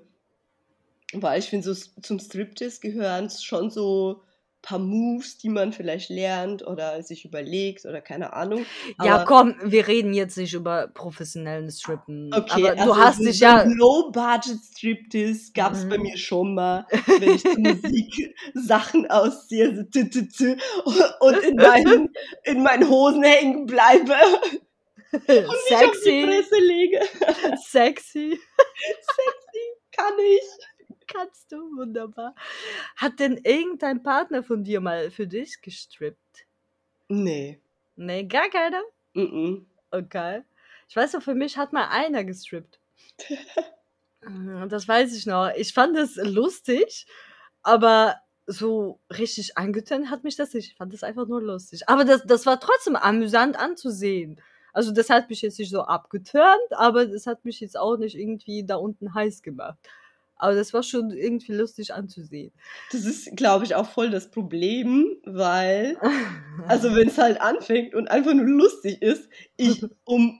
weil 1.14 1.40
ich 1.40 1.46
finde, 1.50 1.74
so 1.74 1.90
zum 2.02 2.20
Striptease 2.20 2.82
gehören 2.82 3.30
schon 3.30 3.70
so 3.70 4.22
paar 4.66 4.80
Moves, 4.80 5.38
die 5.38 5.50
man 5.50 5.72
vielleicht 5.74 6.10
lernt 6.10 6.66
oder 6.66 7.02
sich 7.04 7.24
überlegt 7.24 7.86
oder 7.86 8.02
keine 8.02 8.34
Ahnung. 8.34 8.66
Ja, 9.04 9.16
Aber- 9.18 9.26
komm, 9.26 9.56
wir 9.64 9.88
reden 9.88 10.14
jetzt 10.14 10.38
nicht 10.38 10.54
über 10.56 10.88
professionellen 10.88 11.70
Strippen. 11.72 12.32
Okay, 12.34 12.70
aber 12.70 12.80
also 12.82 12.86
du 12.86 12.98
hast 12.98 13.20
dich 13.20 13.38
so 13.40 13.46
ja. 13.46 13.64
Low-Budget-Striptease 13.64 15.52
gab 15.54 15.74
es 15.74 15.88
bei 15.88 15.98
Mhm. 15.98 16.04
mir 16.04 16.18
schon 16.18 16.56
mal, 16.56 16.88
wenn 17.20 17.36
ich 17.36 17.44
Musik 17.58 18.36
Sachen 18.56 19.10
ausziehe 19.10 19.76
so 19.76 19.84
tü, 19.84 20.10
tü, 20.10 20.28
tü, 20.28 20.58
und 21.20 21.38
in 21.44 21.56
meinen, 21.56 22.10
in 22.44 22.64
meinen 22.64 22.90
Hosen 22.90 23.24
hängen 23.24 23.66
bleibe 23.68 24.14
und 25.12 25.30
mich 25.30 25.48
auf 25.48 25.56
die 25.64 25.74
Sexy, 25.76 26.24
Fresse 26.26 26.60
lege. 26.60 27.00
sexy. 27.68 28.40
Kann 29.96 30.14
ich. 30.20 30.42
Kannst 31.08 31.52
du, 31.52 31.58
wunderbar. 31.78 32.36
Hat 32.96 33.20
denn 33.20 33.38
irgendein 33.44 34.02
Partner 34.04 34.44
von 34.44 34.64
dir 34.64 34.82
mal 34.82 35.12
für 35.12 35.28
dich 35.28 35.62
gestrippt? 35.62 36.46
Nee. 37.08 37.60
Nee, 37.96 38.24
gar 38.24 38.50
keiner? 38.50 38.82
Mm 39.14 39.22
-mm. 39.22 39.66
Okay. 39.92 40.44
Ich 40.88 40.96
weiß 40.96 41.14
noch, 41.14 41.22
für 41.22 41.36
mich 41.36 41.58
hat 41.58 41.74
mal 41.74 41.88
einer 41.90 42.24
gestrippt. 42.24 42.80
Das 44.70 44.88
weiß 44.88 45.16
ich 45.16 45.28
noch. 45.28 45.52
Ich 45.56 45.72
fand 45.72 45.96
es 45.96 46.16
lustig, 46.16 47.06
aber 47.62 48.16
so 48.48 49.00
richtig 49.12 49.58
angetan 49.58 50.10
hat 50.10 50.24
mich 50.24 50.36
das 50.36 50.54
nicht. 50.54 50.72
Ich 50.72 50.76
fand 50.76 50.94
es 50.94 51.04
einfach 51.04 51.28
nur 51.28 51.42
lustig. 51.42 51.88
Aber 51.88 52.06
das, 52.06 52.24
das 52.26 52.46
war 52.46 52.60
trotzdem 52.60 52.96
amüsant 52.96 53.58
anzusehen. 53.58 54.42
Also 54.74 54.92
das 54.92 55.10
hat 55.10 55.30
mich 55.30 55.42
jetzt 55.42 55.58
nicht 55.60 55.72
so 55.72 55.84
abgeturnt, 55.84 56.72
aber 56.72 57.06
das 57.06 57.28
hat 57.28 57.46
mich 57.46 57.60
jetzt 57.60 57.78
auch 57.78 57.98
nicht 57.98 58.16
irgendwie 58.16 58.66
da 58.66 58.76
unten 58.76 59.14
heiß 59.14 59.42
gemacht. 59.42 59.78
Aber 60.38 60.54
das 60.54 60.74
war 60.74 60.84
schon 60.84 61.12
irgendwie 61.12 61.54
lustig 61.54 61.94
anzusehen. 61.94 62.52
Das 62.92 63.06
ist, 63.06 63.36
glaube 63.38 63.64
ich, 63.66 63.74
auch 63.76 63.88
voll 63.90 64.10
das 64.10 64.30
Problem, 64.32 65.16
weil, 65.26 65.98
also 66.68 66.94
wenn 66.96 67.08
es 67.08 67.18
halt 67.18 67.40
anfängt 67.40 67.96
und 67.96 68.10
einfach 68.10 68.34
nur 68.34 68.46
lustig 68.46 69.02
ist, 69.02 69.30
ich 69.58 69.84
um 70.06 70.40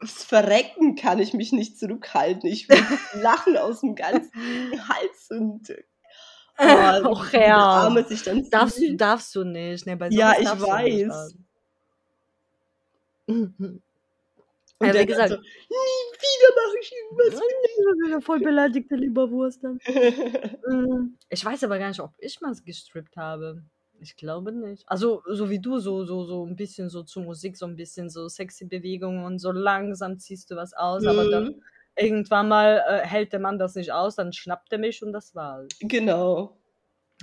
das 0.00 0.24
Verrecken 0.24 0.94
kann 0.96 1.20
ich 1.20 1.32
mich 1.34 1.52
nicht 1.52 1.78
zurückhalten. 1.78 2.48
Ich 2.50 2.68
will 2.68 2.78
lachen 3.22 3.56
aus 3.56 3.80
dem 3.80 3.94
ganzen 3.94 4.30
Hals 4.88 5.30
und 5.30 5.74
oh, 6.58 7.08
Och, 7.12 7.32
ja. 7.32 7.56
Arme 7.56 8.04
sich 8.04 8.22
dann 8.22 8.48
Darfst, 8.50 8.76
fühlt. 8.78 9.00
darfst 9.00 9.34
du 9.34 9.44
nicht. 9.44 9.86
Ne, 9.86 9.96
bei 9.96 10.08
Ja, 10.10 10.34
ich 10.38 10.48
du 10.48 10.60
weiß. 10.60 11.34
Und 13.28 13.82
Ja, 14.82 14.94
wie 14.94 15.06
gesagt- 15.06 15.30
so, 15.30 15.36
nie 15.36 16.05
wieder 16.32 16.50
mache 16.62 16.76
ich 16.80 16.92
irgendwas 16.92 18.24
Voll 18.24 18.40
beleidigte 18.40 18.96
Lieberwurst 18.96 19.62
dann. 19.64 19.74
mit 19.74 19.86
Mm, 20.66 21.16
Ich 21.28 21.44
weiß 21.44 21.64
aber 21.64 21.78
gar 21.78 21.88
nicht, 21.88 22.00
ob 22.00 22.12
ich 22.18 22.40
mal 22.40 22.54
gestrippt 22.64 23.16
habe. 23.16 23.62
Ich 24.00 24.14
glaube 24.16 24.52
nicht. 24.52 24.84
Also, 24.86 25.22
so 25.26 25.48
wie 25.48 25.58
du, 25.58 25.78
so, 25.78 26.04
so, 26.04 26.24
so 26.24 26.44
ein 26.44 26.54
bisschen 26.56 26.90
so 26.90 27.02
zu 27.02 27.20
Musik, 27.20 27.56
so 27.56 27.64
ein 27.66 27.76
bisschen 27.76 28.10
so 28.10 28.28
sexy 28.28 28.66
Bewegungen 28.66 29.24
und 29.24 29.38
so 29.38 29.52
langsam 29.52 30.18
ziehst 30.18 30.50
du 30.50 30.56
was 30.56 30.74
aus, 30.74 31.06
aber 31.06 31.30
dann 31.30 31.44
Mhm. 31.44 31.62
irgendwann 31.96 32.48
mal 32.48 32.82
äh, 32.86 32.98
hält 33.06 33.32
der 33.32 33.40
Mann 33.40 33.58
das 33.58 33.74
nicht 33.74 33.92
aus, 33.92 34.16
dann 34.16 34.32
schnappt 34.34 34.70
er 34.72 34.78
mich 34.78 35.02
und 35.02 35.12
das 35.12 35.34
war's. 35.34 35.68
Genau. 35.80 36.58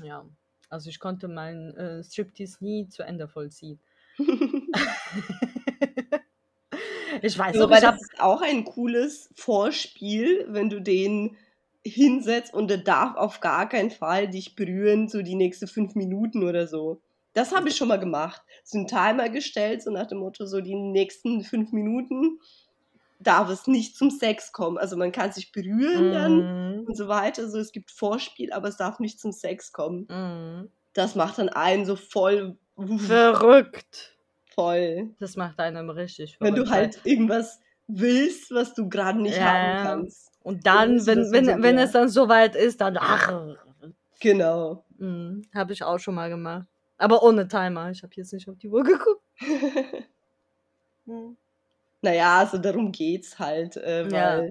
Ja. 0.01 0.25
Also 0.69 0.89
ich 0.89 0.99
konnte 0.99 1.27
meinen 1.27 1.75
äh, 1.77 2.03
Striptease 2.03 2.57
nie 2.63 2.87
zu 2.89 3.03
Ende 3.03 3.27
vollziehen. 3.27 3.79
ich 7.23 7.39
weiß 7.39 7.55
ich 7.55 7.61
hab, 7.61 7.81
das 7.81 8.01
ist 8.01 8.19
auch 8.19 8.41
ein 8.41 8.65
cooles 8.65 9.29
Vorspiel, 9.33 10.45
wenn 10.49 10.69
du 10.69 10.81
den 10.81 11.37
hinsetzt 11.85 12.53
und 12.53 12.69
der 12.69 12.77
darf 12.77 13.15
auf 13.15 13.39
gar 13.39 13.67
keinen 13.67 13.91
Fall 13.91 14.29
dich 14.29 14.55
berühren, 14.55 15.07
so 15.07 15.21
die 15.21 15.35
nächsten 15.35 15.67
fünf 15.67 15.95
Minuten 15.95 16.43
oder 16.43 16.67
so. 16.67 17.01
Das 17.33 17.53
habe 17.55 17.69
ich 17.69 17.75
schon 17.75 17.87
mal 17.87 17.99
gemacht. 17.99 18.41
So 18.63 18.77
einen 18.77 18.87
Timer 18.87 19.29
gestellt, 19.29 19.81
so 19.81 19.91
nach 19.91 20.07
dem 20.07 20.19
Motto, 20.19 20.45
so 20.45 20.61
die 20.61 20.75
nächsten 20.75 21.43
fünf 21.43 21.71
Minuten 21.71 22.39
darf 23.19 23.49
es 23.49 23.67
nicht 23.67 23.95
zum 23.97 24.11
Sex 24.11 24.51
kommen. 24.51 24.77
Also 24.77 24.97
man 24.97 25.11
kann 25.11 25.31
sich 25.31 25.51
berühren 25.51 26.11
dann 26.11 26.37
Mm, 26.81 26.85
und 26.85 26.95
so 26.95 27.07
weiter. 27.07 27.49
So, 27.49 27.57
es 27.57 27.71
gibt 27.71 27.89
Vorspiel, 27.91 28.51
aber 28.51 28.67
es 28.67 28.77
darf 28.77 28.99
nicht 28.99 29.19
zum 29.19 29.31
Sex 29.31 29.71
kommen. 29.71 30.07
mm. 30.09 30.69
Das 30.93 31.15
macht 31.15 31.39
dann 31.39 31.49
einen 31.49 31.85
so 31.85 31.95
voll, 31.95 32.57
Verrückt. 32.97 34.12
Voll. 34.53 35.09
Das 35.19 35.35
macht 35.35 35.59
einem 35.59 35.89
richtig 35.89 36.37
Wenn 36.39 36.55
du 36.55 36.69
halt 36.69 36.99
irgendwas 37.05 37.59
willst, 37.87 38.51
was 38.51 38.73
du 38.73 38.89
gerade 38.89 39.21
nicht 39.21 39.39
Ja, 39.39 39.45
haben 39.45 39.77
kannst. 39.83 40.31
Und 40.43 40.65
dann, 40.65 40.97
das 40.97 41.07
wenn, 41.07 41.31
wenn, 41.31 41.63
wenn 41.63 41.77
es 41.77 41.91
dann 41.91 42.09
soweit 42.09 42.55
ist, 42.55 42.81
dann 42.81 42.97
ach, 42.97 43.55
Genau. 44.19 44.85
mm, 44.97 45.41
habe 45.53 45.73
ich 45.73 45.83
auch 45.83 45.99
schon 45.99 46.15
mal 46.15 46.29
gemacht. 46.29 46.65
Aber 46.97 47.23
ohne 47.23 47.47
Timer. 47.47 47.91
Ich 47.91 48.03
habe 48.03 48.13
jetzt 48.15 48.31
nicht 48.33 48.47
auf 48.47 48.57
die 48.57 48.69
Uhr 48.69 48.83
geguckt. 48.83 49.21
Naja, 52.01 52.39
also 52.39 52.57
darum 52.57 52.91
geht's 52.91 53.39
halt, 53.39 53.77
äh, 53.77 54.07
Ja. 54.09 54.43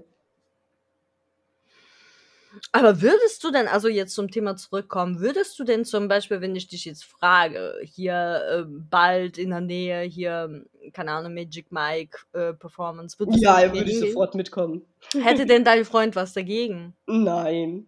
Aber 2.72 3.00
würdest 3.00 3.42
du 3.44 3.50
denn, 3.50 3.66
also 3.68 3.88
jetzt 3.88 4.14
zum 4.14 4.30
Thema 4.30 4.56
zurückkommen, 4.56 5.20
würdest 5.20 5.58
du 5.58 5.64
denn 5.64 5.84
zum 5.84 6.08
Beispiel, 6.08 6.40
wenn 6.40 6.54
ich 6.56 6.68
dich 6.68 6.84
jetzt 6.84 7.04
frage, 7.04 7.74
hier 7.82 8.42
äh, 8.50 8.64
bald 8.68 9.38
in 9.38 9.50
der 9.50 9.60
Nähe, 9.60 10.02
hier, 10.02 10.64
keine 10.92 11.12
Ahnung, 11.12 11.34
Magic 11.34 11.70
Mike 11.72 12.18
äh, 12.32 12.52
Performance, 12.52 13.18
würdest 13.18 13.40
ja, 13.42 13.60
du 13.62 13.68
mir 13.68 13.74
würde 13.74 13.90
ich 13.90 14.00
sofort 14.00 14.34
mitkommen. 14.34 14.82
Hätte 15.22 15.46
denn 15.46 15.64
dein 15.64 15.84
Freund 15.84 16.14
was 16.16 16.32
dagegen? 16.32 16.94
Nein. 17.06 17.86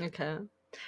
Okay. 0.00 0.38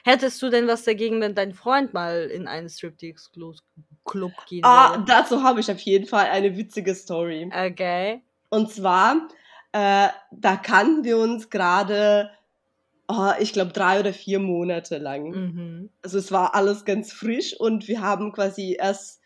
Hättest 0.05 0.43
du 0.43 0.51
denn 0.51 0.67
was 0.67 0.83
dagegen, 0.83 1.21
wenn 1.21 1.35
dein 1.37 1.53
Freund 1.55 1.95
mal 1.95 2.25
in 2.27 2.49
einen 2.49 2.69
Striptease-Club 2.69 4.33
gehen 4.49 4.65
Ah, 4.65 4.91
würde? 4.93 5.05
dazu 5.07 5.43
habe 5.43 5.61
ich 5.61 5.71
auf 5.71 5.79
jeden 5.81 6.07
Fall 6.07 6.27
eine 6.27 6.57
witzige 6.57 6.95
Story. 6.95 7.49
Okay. 7.55 8.23
Und 8.49 8.73
zwar, 8.73 9.29
äh, 9.73 10.09
da 10.33 10.57
kannten 10.57 11.05
wir 11.05 11.19
uns 11.19 11.51
gerade, 11.51 12.31
oh, 13.09 13.31
ich 13.39 13.53
glaube, 13.53 13.73
drei 13.73 14.01
oder 14.01 14.13
vier 14.13 14.39
Monate 14.39 14.99
lang. 14.99 15.31
Mhm. 15.31 15.91
Also 16.03 16.19
es 16.19 16.33
war 16.33 16.55
alles 16.55 16.85
ganz 16.85 17.13
frisch 17.13 17.59
und 17.59 17.89
wir 17.89 18.01
haben 18.01 18.33
quasi 18.33 18.77
erst, 18.79 19.21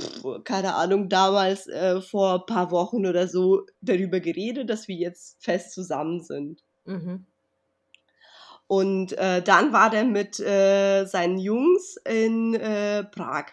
pff, 0.00 0.44
keine 0.44 0.74
Ahnung, 0.74 1.08
damals 1.08 1.66
äh, 1.66 2.00
vor 2.00 2.34
ein 2.34 2.46
paar 2.46 2.70
Wochen 2.70 3.06
oder 3.06 3.28
so 3.28 3.66
darüber 3.80 4.20
geredet, 4.20 4.70
dass 4.70 4.88
wir 4.88 4.96
jetzt 4.96 5.42
fest 5.42 5.72
zusammen 5.72 6.20
sind. 6.20 6.62
Mhm. 6.84 7.26
Und 8.66 9.12
äh, 9.18 9.42
dann 9.42 9.72
war 9.72 9.90
der 9.90 10.04
mit 10.04 10.40
äh, 10.40 11.04
seinen 11.04 11.38
Jungs 11.38 11.96
in 12.08 12.54
äh, 12.54 13.04
Prag. 13.04 13.52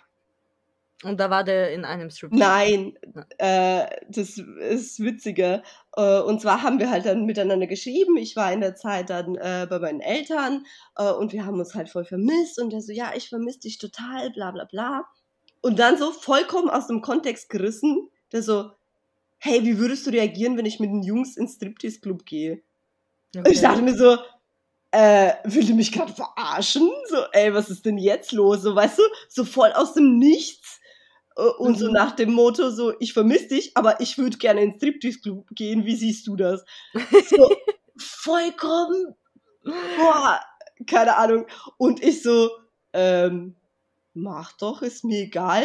Und 1.04 1.20
da 1.20 1.30
war 1.30 1.46
der 1.46 1.72
in 1.72 1.86
einem 1.86 2.10
Striptease. 2.10 2.44
Nein, 2.44 2.98
äh, 3.38 3.86
das 4.10 4.38
ist 4.38 5.00
witziger. 5.00 5.64
Äh, 5.96 6.20
und 6.20 6.42
zwar 6.42 6.62
haben 6.62 6.80
wir 6.80 6.90
halt 6.90 7.06
dann 7.06 7.26
miteinander 7.26 7.68
geschrieben. 7.68 8.18
Ich 8.18 8.36
war 8.36 8.52
in 8.52 8.60
der 8.60 8.76
Zeit 8.76 9.10
dann 9.10 9.36
äh, 9.36 9.66
bei 9.70 9.80
meinen 9.80 10.02
Eltern 10.02 10.66
äh, 10.98 11.10
und 11.10 11.32
wir 11.32 11.46
haben 11.46 11.58
uns 11.58 11.74
halt 11.74 11.90
voll 11.90 12.04
vermisst. 12.04 12.60
Und 12.60 12.74
er 12.74 12.82
so, 12.82 12.92
ja, 12.92 13.14
ich 13.16 13.30
vermisse 13.30 13.62
dich 13.62 13.78
total, 13.78 14.30
bla 14.32 14.52
bla 14.52 14.66
bla. 14.66 15.06
Und 15.62 15.80
dann 15.80 15.98
so 15.98 16.12
vollkommen 16.12 16.70
aus 16.70 16.88
dem 16.88 17.02
Kontext 17.02 17.50
gerissen, 17.50 18.10
der 18.34 18.44
so, 18.44 18.72
hey, 19.38 19.64
wie 19.64 19.78
würdest 19.78 20.06
du 20.06 20.12
reagieren, 20.12 20.58
wenn 20.58 20.66
ich 20.66 20.82
mit 20.82 20.90
den 20.90 21.04
Jungs 21.04 21.38
ins 21.38 21.56
Striptease-Club 21.56 22.26
gehe? 22.26 22.62
Und 23.36 23.48
ich 23.48 23.62
dachte 23.62 23.82
mir 23.82 23.96
so, 23.96 24.18
äh, 24.92 25.34
will 25.44 25.66
du 25.66 25.76
mich 25.76 25.92
gerade 25.92 26.14
verarschen? 26.14 26.90
So, 27.08 27.18
ey, 27.32 27.54
was 27.54 27.70
ist 27.70 27.86
denn 27.86 27.98
jetzt 27.98 28.32
los? 28.32 28.62
So, 28.62 28.76
weißt 28.76 28.98
du, 28.98 29.04
so 29.30 29.46
voll 29.46 29.72
aus 29.74 29.94
dem 29.94 30.18
Nichts. 30.18 30.79
Und 31.58 31.78
so 31.78 31.88
Mhm. 31.88 31.94
nach 31.94 32.12
dem 32.16 32.34
Motto, 32.34 32.70
so, 32.72 32.94
ich 33.00 33.14
vermisse 33.14 33.48
dich, 33.50 33.72
aber 33.78 34.02
ich 34.02 34.18
würde 34.18 34.38
gerne 34.38 34.62
ins 34.62 34.76
Striptease-Club 34.78 35.48
gehen. 35.52 35.86
Wie 35.86 35.96
siehst 35.96 36.28
du 36.28 36.36
das? 36.36 36.64
So, 37.30 37.50
vollkommen, 37.98 39.16
boah, 39.64 40.40
keine 40.88 41.16
Ahnung. 41.18 41.46
Und 41.78 42.02
ich 42.04 42.22
so, 42.24 42.50
ähm, 42.94 43.56
mach 44.14 44.54
doch, 44.58 44.82
ist 44.82 45.04
mir 45.06 45.22
egal. 45.24 45.64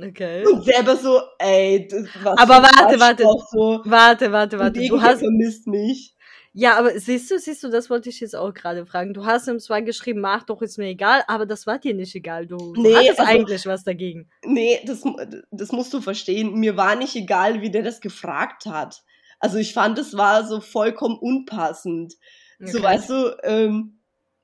Okay. 0.00 0.46
Und 0.46 0.64
selber 0.64 0.96
so, 0.96 1.20
ey, 1.38 1.86
das, 1.88 2.06
was 2.22 2.38
Aber 2.38 2.62
warte, 2.62 2.98
warte. 3.00 3.22
So, 3.50 3.82
Warte, 3.84 4.32
warte, 4.32 4.56
und 4.56 4.60
warte. 4.62 4.72
Du 4.74 4.80
irgendwer 4.84 5.08
hast, 5.10 5.18
vermisst 5.20 5.66
mich. 5.66 6.14
Ja, 6.52 6.76
aber 6.78 6.98
siehst 6.98 7.30
du, 7.30 7.38
siehst 7.38 7.62
du, 7.62 7.68
das 7.68 7.90
wollte 7.90 8.08
ich 8.08 8.20
jetzt 8.20 8.34
auch 8.34 8.52
gerade 8.52 8.84
fragen. 8.86 9.14
Du 9.14 9.24
hast 9.24 9.46
ihm 9.48 9.60
zwar 9.60 9.82
geschrieben, 9.82 10.20
mach 10.20 10.42
doch, 10.44 10.60
ist 10.62 10.78
mir 10.78 10.88
egal, 10.88 11.22
aber 11.28 11.46
das 11.46 11.66
war 11.66 11.78
dir 11.78 11.94
nicht 11.94 12.14
egal. 12.14 12.46
Du, 12.46 12.72
du 12.72 12.82
Nee, 12.82 12.94
hattest 12.94 13.20
also- 13.20 13.30
eigentlich 13.32 13.66
was 13.66 13.84
dagegen. 13.84 14.28
Nee, 14.44 14.80
das, 14.84 15.02
das 15.50 15.70
musst 15.72 15.92
du 15.94 16.00
verstehen. 16.00 16.54
Mir 16.54 16.76
war 16.76 16.96
nicht 16.96 17.14
egal, 17.14 17.60
wie 17.62 17.70
der 17.70 17.82
das 17.82 18.00
gefragt 18.00 18.66
hat. 18.66 19.02
Also 19.38 19.58
ich 19.58 19.72
fand, 19.72 19.98
es 19.98 20.16
war 20.16 20.46
so 20.46 20.60
vollkommen 20.60 21.18
unpassend. 21.18 22.14
So, 22.58 22.78
Okay. 22.78 22.86
weißt 22.86 23.10
du, 23.10 23.36
ähm, 23.44 24.00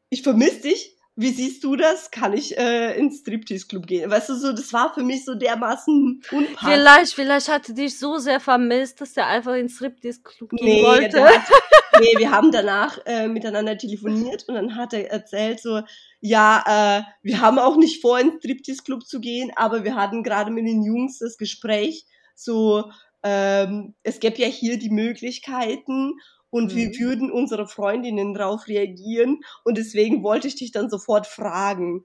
ich 0.09 0.23
vermisse 0.23 0.61
dich. 0.63 0.93
Wie 1.19 1.31
siehst 1.31 1.65
du 1.65 1.77
das? 1.77 2.11
Kann 2.11 2.35
ich 2.35 2.57
äh, 2.59 2.97
ins 2.99 3.21
Striptease-Club 3.21 3.87
gehen? 3.87 4.11
Weißt 4.11 4.29
du, 4.29 4.35
so, 4.35 4.53
das 4.53 4.71
war 4.75 4.93
für 4.93 5.03
mich 5.03 5.25
so 5.25 5.35
dermaßen 5.35 6.23
unpassend. 6.31 6.59
Vielleicht, 6.61 7.15
vielleicht 7.15 7.49
hatte 7.49 7.73
dich 7.73 7.99
so 7.99 8.19
sehr 8.19 8.39
vermisst, 8.39 9.01
dass 9.01 9.15
der 9.15 9.27
einfach 9.27 9.55
ins 9.55 9.77
Striptease-Club 9.77 10.51
gehen 10.51 10.65
Nee, 10.67 10.83
wollte. 10.83 11.09
der 11.17 11.27
hat, 11.35 11.43
nee, 12.01 12.19
wir 12.19 12.31
haben 12.31 12.53
danach 12.53 12.99
äh, 13.07 13.29
miteinander 13.29 13.77
telefoniert 13.79 14.45
und 14.49 14.55
dann 14.55 14.77
hat 14.77 14.93
er 14.93 15.11
erzählt 15.11 15.61
so, 15.61 15.81
ja, 16.21 16.63
äh, 16.67 17.03
wir 17.23 17.41
haben 17.41 17.59
auch 17.59 17.77
nicht 17.77 18.01
vor, 18.01 18.19
ins 18.19 18.37
Striptease-Club 18.39 19.05
zu 19.07 19.21
gehen, 19.21 19.51
aber 19.57 19.85
wir 19.85 19.95
hatten 19.97 20.23
gerade 20.23 20.51
mit 20.51 20.67
den 20.67 20.83
Jungs 20.83 21.19
das 21.19 21.37
Gespräch, 21.39 22.07
so, 22.35 22.91
ähm, 23.23 23.95
es 24.03 24.21
gäbe 24.21 24.41
ja 24.41 24.49
hier 24.49 24.79
die 24.79 24.91
Möglichkeiten 24.91 26.15
und 26.51 26.75
wir 26.75 26.89
Mhm. 26.89 26.99
würden 26.99 27.31
unsere 27.31 27.67
Freundinnen 27.67 28.35
drauf 28.35 28.69
reagieren 28.69 29.41
und 29.65 29.77
deswegen 29.79 30.23
wollte 30.23 30.49
ich 30.49 30.57
dich 30.57 30.73
dann 30.73 30.91
sofort 30.91 31.27
fragen. 31.27 32.05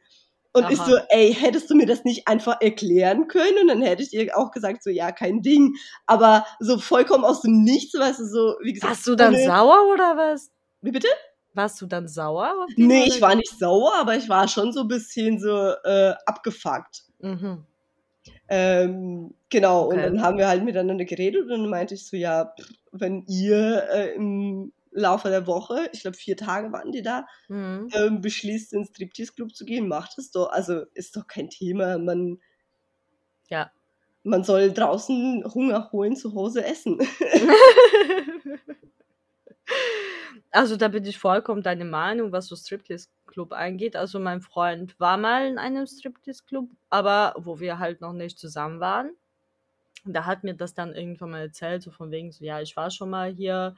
Und 0.54 0.70
ich 0.70 0.80
Aha. 0.80 0.90
so, 0.90 0.98
ey, 1.10 1.34
hättest 1.34 1.70
du 1.70 1.76
mir 1.76 1.86
das 1.86 2.04
nicht 2.04 2.28
einfach 2.28 2.60
erklären 2.60 3.28
können? 3.28 3.58
Und 3.62 3.68
dann 3.70 3.82
hätte 3.82 4.04
ich 4.04 4.10
dir 4.10 4.38
auch 4.38 4.52
gesagt, 4.52 4.84
so, 4.84 4.90
ja, 4.90 5.12
kein 5.12 5.42
Ding. 5.42 5.76
Aber 6.08 6.46
so 6.60 6.78
vollkommen 6.78 7.24
aus 7.24 7.42
dem 7.42 7.64
Nichts, 7.64 7.98
weißt 7.98 8.20
du, 8.20 8.26
so, 8.26 8.56
wie 8.62 8.74
gesagt. 8.74 8.92
Warst 8.92 9.08
du 9.08 9.16
dann 9.16 9.34
ohne- 9.34 9.46
sauer 9.46 9.88
oder 9.94 10.18
was? 10.18 10.52
Wie 10.82 10.92
bitte? 10.92 11.08
Warst 11.54 11.82
du 11.82 11.86
dann 11.86 12.08
sauer? 12.08 12.68
Nee, 12.76 13.06
ich 13.08 13.22
war 13.22 13.36
nicht 13.36 13.58
sauer, 13.60 13.94
aber 14.00 14.16
ich 14.16 14.28
war 14.30 14.48
schon 14.48 14.72
so 14.74 14.82
ein 14.82 14.88
bisschen 14.88 15.40
so 15.40 15.74
äh, 15.84 16.14
abgefuckt. 16.26 17.04
Mhm. 17.20 17.66
Ähm, 18.50 19.34
genau, 19.50 19.86
und 19.86 19.96
Okay. 19.98 20.04
dann 20.04 20.22
haben 20.22 20.38
wir 20.38 20.48
halt 20.48 20.64
miteinander 20.64 21.06
geredet 21.06 21.44
und 21.44 21.50
dann 21.50 21.70
meinte 21.70 21.94
ich 21.96 22.06
so, 22.08 22.18
ja, 22.18 22.54
pff, 22.60 22.70
wenn 22.92 23.24
ihr 23.28 23.84
äh, 23.92 24.14
im 24.16 24.74
Laufe 24.92 25.30
der 25.30 25.48
Woche, 25.48 25.90
ich 25.94 26.02
glaube 26.02 26.18
vier 26.18 26.36
Tage 26.38 26.72
waren 26.72 26.92
die 26.92 27.02
da, 27.02 27.26
Mhm. 27.48 27.88
ähm, 27.94 28.22
beschließt, 28.22 28.74
ins 28.74 28.90
Striptease-Club 28.90 29.56
zu 29.56 29.66
gehen, 29.66 29.88
macht 29.88 30.18
es 30.18 30.32
doch. 30.32 30.50
Also 30.52 30.84
ist 30.94 31.16
doch 31.16 31.28
kein 31.28 31.50
Thema. 31.50 31.98
Man, 31.98 32.40
Ja. 33.50 33.72
man 34.24 34.44
soll 34.44 34.72
draußen 34.74 35.44
Hunger 35.54 35.92
holen, 35.92 36.16
zu 36.16 36.34
Hause 36.36 36.66
essen. 36.66 37.00
Also 40.52 40.76
da 40.76 40.90
bin 40.90 41.06
ich 41.06 41.18
vollkommen 41.18 41.64
deine 41.64 41.86
Meinung, 41.86 42.32
was 42.34 42.48
so 42.48 42.56
Striptease-Club 42.56 43.54
angeht. 43.54 43.96
Also 43.96 44.20
mein 44.20 44.42
Freund 44.42 45.00
war 45.00 45.16
mal 45.18 45.48
in 45.48 45.58
einem 45.58 45.88
Striptease-Club, 45.88 46.70
aber 46.90 47.34
wo 47.38 47.60
wir 47.62 47.80
halt 47.80 48.02
noch 48.02 48.12
nicht 48.14 48.38
zusammen 48.38 48.80
waren. 48.82 49.12
Und 50.04 50.14
da 50.14 50.26
hat 50.26 50.44
mir 50.44 50.54
das 50.56 50.74
dann 50.74 50.94
irgendwann 50.94 51.32
mal 51.32 51.42
erzählt, 51.42 51.84
so 51.84 51.92
von 51.92 52.12
wegen 52.12 52.32
so, 52.32 52.44
ja, 52.44 52.60
ich 52.60 52.76
war 52.76 52.92
schon 52.92 53.10
mal 53.10 53.32
hier 53.32 53.76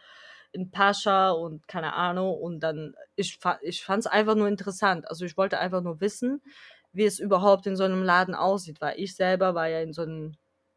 in 0.53 0.72
Pascha 0.72 1.31
und 1.31 1.67
keine 1.67 1.93
Ahnung. 1.93 2.36
Und 2.36 2.62
dann, 2.62 2.95
ich, 3.15 3.39
ich 3.62 3.83
fand 3.83 4.00
es 4.01 4.07
einfach 4.07 4.36
nur 4.36 4.48
interessant. 4.48 5.07
Also 5.10 5.25
ich 5.25 5.36
wollte 5.36 5.60
einfach 5.60 5.81
nur 5.81 6.00
wissen, 6.00 6.41
wie 6.93 7.05
es 7.05 7.19
überhaupt 7.19 7.67
in 7.67 7.75
so 7.75 7.83
einem 7.83 8.03
Laden 8.03 8.36
aussieht, 8.36 8.79
weil 8.79 9.00
ich 9.00 9.15
selber 9.15 9.55
war 9.55 9.67
ja 9.67 9.81
in 9.81 9.93
so 9.93 10.03
einem 10.03 10.36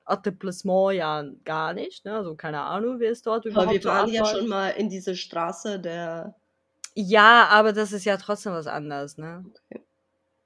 Etablissement 0.09 0.95
ja 0.95 1.25
gar 1.45 1.75
nicht, 1.75 2.05
ne? 2.05 2.17
Also 2.17 2.35
keine 2.35 2.63
Ahnung, 2.63 3.01
wie 3.01 3.07
es 3.07 3.23
dort 3.23 3.45
überhaupt 3.45 3.69
Aber 3.69 3.75
wir 3.75 3.85
waren 3.85 4.11
ja 4.11 4.25
schon 4.25 4.49
mal 4.49 4.71
in 4.71 4.89
diese 4.89 5.15
Straße 5.15 5.79
der. 5.79 6.35
Ja, 6.95 7.49
aber 7.51 7.73
das 7.73 7.93
ist 7.93 8.05
ja 8.05 8.17
trotzdem 8.17 8.53
was 8.53 8.67
anderes, 8.67 9.19
ne? 9.19 9.45
Okay. 9.71 9.83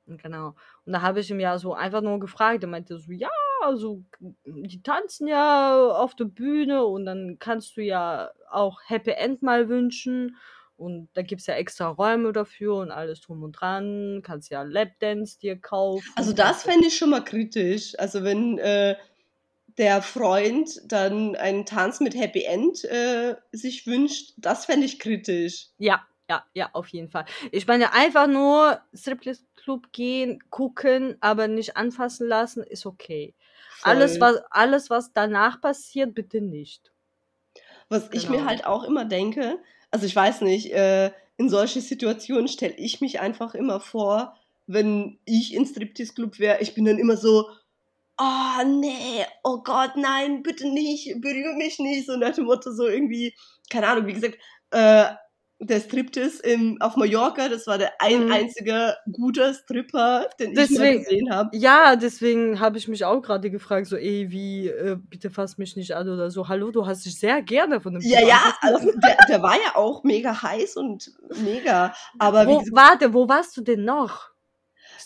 Genau. 0.06 0.54
Und 0.84 0.92
da 0.92 1.02
habe 1.02 1.20
ich 1.20 1.30
ihm 1.30 1.38
ja 1.38 1.56
so 1.58 1.74
einfach 1.74 2.00
nur 2.00 2.18
gefragt. 2.18 2.64
Er 2.64 2.68
meinte 2.68 2.98
so, 2.98 3.12
ja, 3.12 3.28
also 3.62 4.02
die 4.44 4.82
tanzen 4.82 5.28
ja 5.28 5.88
auf 5.88 6.14
der 6.14 6.24
Bühne 6.24 6.84
und 6.84 7.04
dann 7.06 7.38
kannst 7.38 7.76
du 7.76 7.82
ja 7.82 8.30
auch 8.50 8.80
Happy 8.86 9.10
End 9.10 9.42
mal 9.42 9.68
wünschen. 9.68 10.36
Und 10.76 11.10
da 11.12 11.20
gibt 11.20 11.42
es 11.42 11.46
ja 11.46 11.54
extra 11.54 11.88
Räume 11.88 12.32
dafür 12.32 12.76
und 12.76 12.90
alles 12.90 13.20
drum 13.20 13.42
und 13.42 13.52
dran. 13.52 14.22
Kannst 14.24 14.50
ja 14.50 14.62
Lapdance 14.62 15.38
dir 15.38 15.60
kaufen. 15.60 16.08
Also 16.16 16.32
das 16.32 16.62
fände 16.62 16.86
ich 16.86 16.96
schon 16.96 17.10
mal 17.10 17.22
kritisch. 17.22 17.98
Also 17.98 18.24
wenn 18.24 18.56
äh, 18.58 18.96
der 19.76 20.00
Freund 20.00 20.80
dann 20.86 21.36
einen 21.36 21.66
Tanz 21.66 22.00
mit 22.00 22.14
Happy 22.14 22.44
End 22.44 22.84
äh, 22.84 23.36
sich 23.52 23.86
wünscht, 23.86 24.32
das 24.38 24.64
fände 24.64 24.86
ich 24.86 24.98
kritisch. 24.98 25.68
Ja, 25.78 26.02
ja, 26.30 26.44
ja, 26.54 26.70
auf 26.74 26.86
jeden 26.88 27.08
Fall. 27.10 27.24
Ich 27.50 27.66
meine, 27.66 27.92
einfach 27.92 28.28
nur 28.28 28.80
Striptease 28.94 29.42
Club 29.56 29.92
gehen, 29.92 30.38
gucken, 30.48 31.16
aber 31.20 31.48
nicht 31.48 31.76
anfassen 31.76 32.28
lassen, 32.28 32.62
ist 32.62 32.86
okay. 32.86 33.34
Alles 33.82 34.20
was, 34.20 34.36
alles, 34.50 34.90
was 34.90 35.12
danach 35.12 35.60
passiert, 35.60 36.14
bitte 36.14 36.40
nicht. 36.40 36.92
Was 37.88 38.08
ich 38.12 38.28
mir 38.28 38.36
Genau. 38.36 38.48
halt 38.48 38.64
auch 38.64 38.84
immer 38.84 39.04
denke, 39.04 39.58
also 39.90 40.06
ich 40.06 40.14
weiß 40.14 40.42
nicht, 40.42 40.72
äh, 40.72 41.10
in 41.36 41.48
solche 41.48 41.80
Situationen 41.80 42.46
stelle 42.46 42.74
ich 42.76 43.00
mich 43.00 43.18
einfach 43.18 43.54
immer 43.56 43.80
vor, 43.80 44.36
wenn 44.68 45.18
ich 45.24 45.52
in 45.52 45.66
Striptease 45.66 46.14
Club 46.14 46.38
wäre, 46.38 46.60
ich 46.60 46.74
bin 46.74 46.84
dann 46.84 46.98
immer 46.98 47.16
so, 47.16 47.50
oh 48.18 48.64
nee, 48.66 49.24
oh 49.42 49.62
Gott, 49.64 49.96
nein, 49.96 50.44
bitte 50.44 50.68
nicht, 50.68 51.20
berühre 51.20 51.54
mich 51.56 51.80
nicht, 51.80 52.06
so 52.06 52.16
nach 52.16 52.34
dem 52.36 52.44
Motto 52.44 52.70
so 52.70 52.86
irgendwie, 52.86 53.34
keine 53.68 53.88
Ahnung, 53.88 54.06
wie 54.06 54.12
gesagt, 54.12 54.38
äh, 54.70 55.06
der 55.62 55.78
Striptease 55.80 56.42
im, 56.42 56.78
auf 56.80 56.96
Mallorca, 56.96 57.48
das 57.50 57.66
war 57.66 57.76
der 57.76 57.92
ein 58.00 58.24
Mhm. 58.26 58.32
einziger 58.32 58.96
guter 59.12 59.52
Stripper, 59.52 60.26
den 60.38 60.52
ich 60.52 60.56
mal 60.56 60.66
Deswegen- 60.66 61.02
gesehen 61.04 61.30
habe. 61.34 61.54
Ja, 61.56 61.96
deswegen 61.96 62.58
habe 62.60 62.78
ich 62.78 62.88
mich 62.88 63.04
auch 63.04 63.20
gerade 63.20 63.50
gefragt, 63.50 63.86
so, 63.86 63.96
ey, 63.96 64.30
wie, 64.30 64.68
äh, 64.68 64.96
bitte 64.98 65.28
fass 65.30 65.58
mich 65.58 65.76
nicht 65.76 65.94
an 65.94 66.08
oder 66.08 66.30
so. 66.30 66.48
Hallo, 66.48 66.70
du 66.70 66.86
hast 66.86 67.04
dich 67.04 67.18
sehr 67.20 67.42
gerne 67.42 67.80
von 67.80 67.92
dem 67.92 68.02
Ja, 68.02 68.20
Typ 68.20 68.28
ja, 68.28 68.54
also 68.62 68.90
der, 68.90 69.16
der 69.28 69.42
war 69.42 69.54
ja 69.56 69.76
auch 69.76 70.02
mega 70.02 70.42
heiß 70.42 70.76
und 70.76 71.12
mega, 71.44 71.92
aber 72.18 72.44
wie 72.46 72.52
Wo, 72.52 72.62
warte, 72.72 73.12
wo 73.12 73.28
warst 73.28 73.54
du 73.56 73.60
denn 73.60 73.84
noch? 73.84 74.29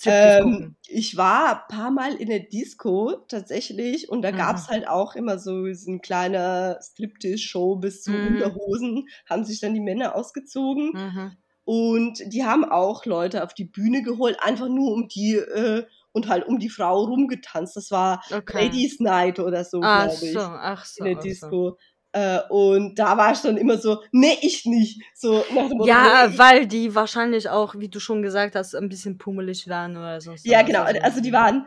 Ähm, 0.05 0.77
ich 0.87 1.17
war 1.17 1.63
ein 1.63 1.69
paar 1.77 1.91
Mal 1.91 2.15
in 2.17 2.29
der 2.29 2.41
Disco 2.41 3.17
tatsächlich 3.29 4.09
und 4.11 4.23
da 4.23 4.31
Mhm. 4.31 4.31
gab's 4.33 4.69
halt 4.69 4.87
auch 4.89 5.15
immer 5.15 5.39
so, 5.39 5.73
so 5.73 5.91
ein 5.91 6.01
kleiner 6.03 6.79
Striptease-Show 6.83 7.77
bis 7.77 8.03
zu 8.03 8.21
Mhm. 8.23 8.25
Unterhosen, 8.25 9.07
haben 9.29 9.45
sich 9.45 9.61
dann 9.61 9.75
die 9.75 9.81
Männer 9.81 10.15
ausgezogen 10.15 10.93
Mhm. 10.93 11.37
und 11.65 12.23
die 12.33 12.45
haben 12.45 12.65
auch 12.65 13.07
Leute 13.07 13.43
auf 13.45 13.55
die 13.55 13.65
Bühne 13.65 14.03
geholt, 14.03 14.39
einfach 14.41 14.69
nur 14.69 14.93
um 14.93 15.09
die 15.09 15.35
äh, 15.37 15.87
und 16.13 16.29
halt 16.29 16.47
um 16.47 16.59
die 16.59 16.71
Frau 16.71 17.05
rumgetanzt. 17.05 17.77
Das 17.77 17.91
war 17.91 18.23
Okay. 18.33 18.55
Ladies 18.55 19.01
Night 19.01 19.41
oder 19.41 19.65
so, 19.65 19.89
glaube 19.89 20.29
ich, 20.29 20.43
so, 20.43 20.57
ach 20.61 20.85
so. 20.85 21.05
in 21.05 21.05
der 21.05 21.17
ach 21.17 21.31
so. 21.33 21.79
Äh, 22.15 22.43
und 22.49 22.97
da 22.97 23.17
war 23.17 23.33
ich 23.33 23.41
dann 23.41 23.57
immer 23.57 23.77
so, 23.77 24.01
nee, 24.13 24.39
ich 24.41 24.67
nicht. 24.67 25.03
So 25.15 25.45
nach 25.53 25.69
dem 25.69 25.79
Motto, 25.79 25.89
Ja, 25.89 26.29
nee, 26.29 26.39
weil 26.39 26.67
die 26.69 26.95
wahrscheinlich 26.95 27.49
auch, 27.49 27.75
wie 27.77 27.89
du 27.89 27.99
schon 27.99 28.23
gesagt 28.23 28.55
hast, 28.55 28.77
ein 28.77 28.89
bisschen 28.89 29.19
pummelig 29.19 29.69
waren 29.69 29.97
oder 29.97 30.21
so. 30.21 30.33
Ja, 30.45 30.63
genau. 30.63 30.83
Also 30.83 31.21
die 31.21 31.33
waren, 31.33 31.67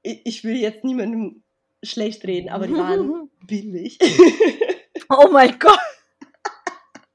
ich, 0.00 0.22
ich 0.24 0.44
will 0.44 0.56
jetzt 0.56 0.84
niemandem 0.84 1.42
schlecht 1.82 2.24
reden, 2.24 2.48
aber 2.48 2.66
die 2.66 2.74
waren 2.74 3.28
billig. 3.46 3.98
Oh 5.10 5.28
mein 5.30 5.58
Gott. 5.58 5.78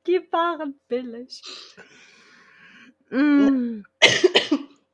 Die 0.05 0.21
waren 0.31 0.75
billig. 0.87 1.41
Mm, 3.09 3.81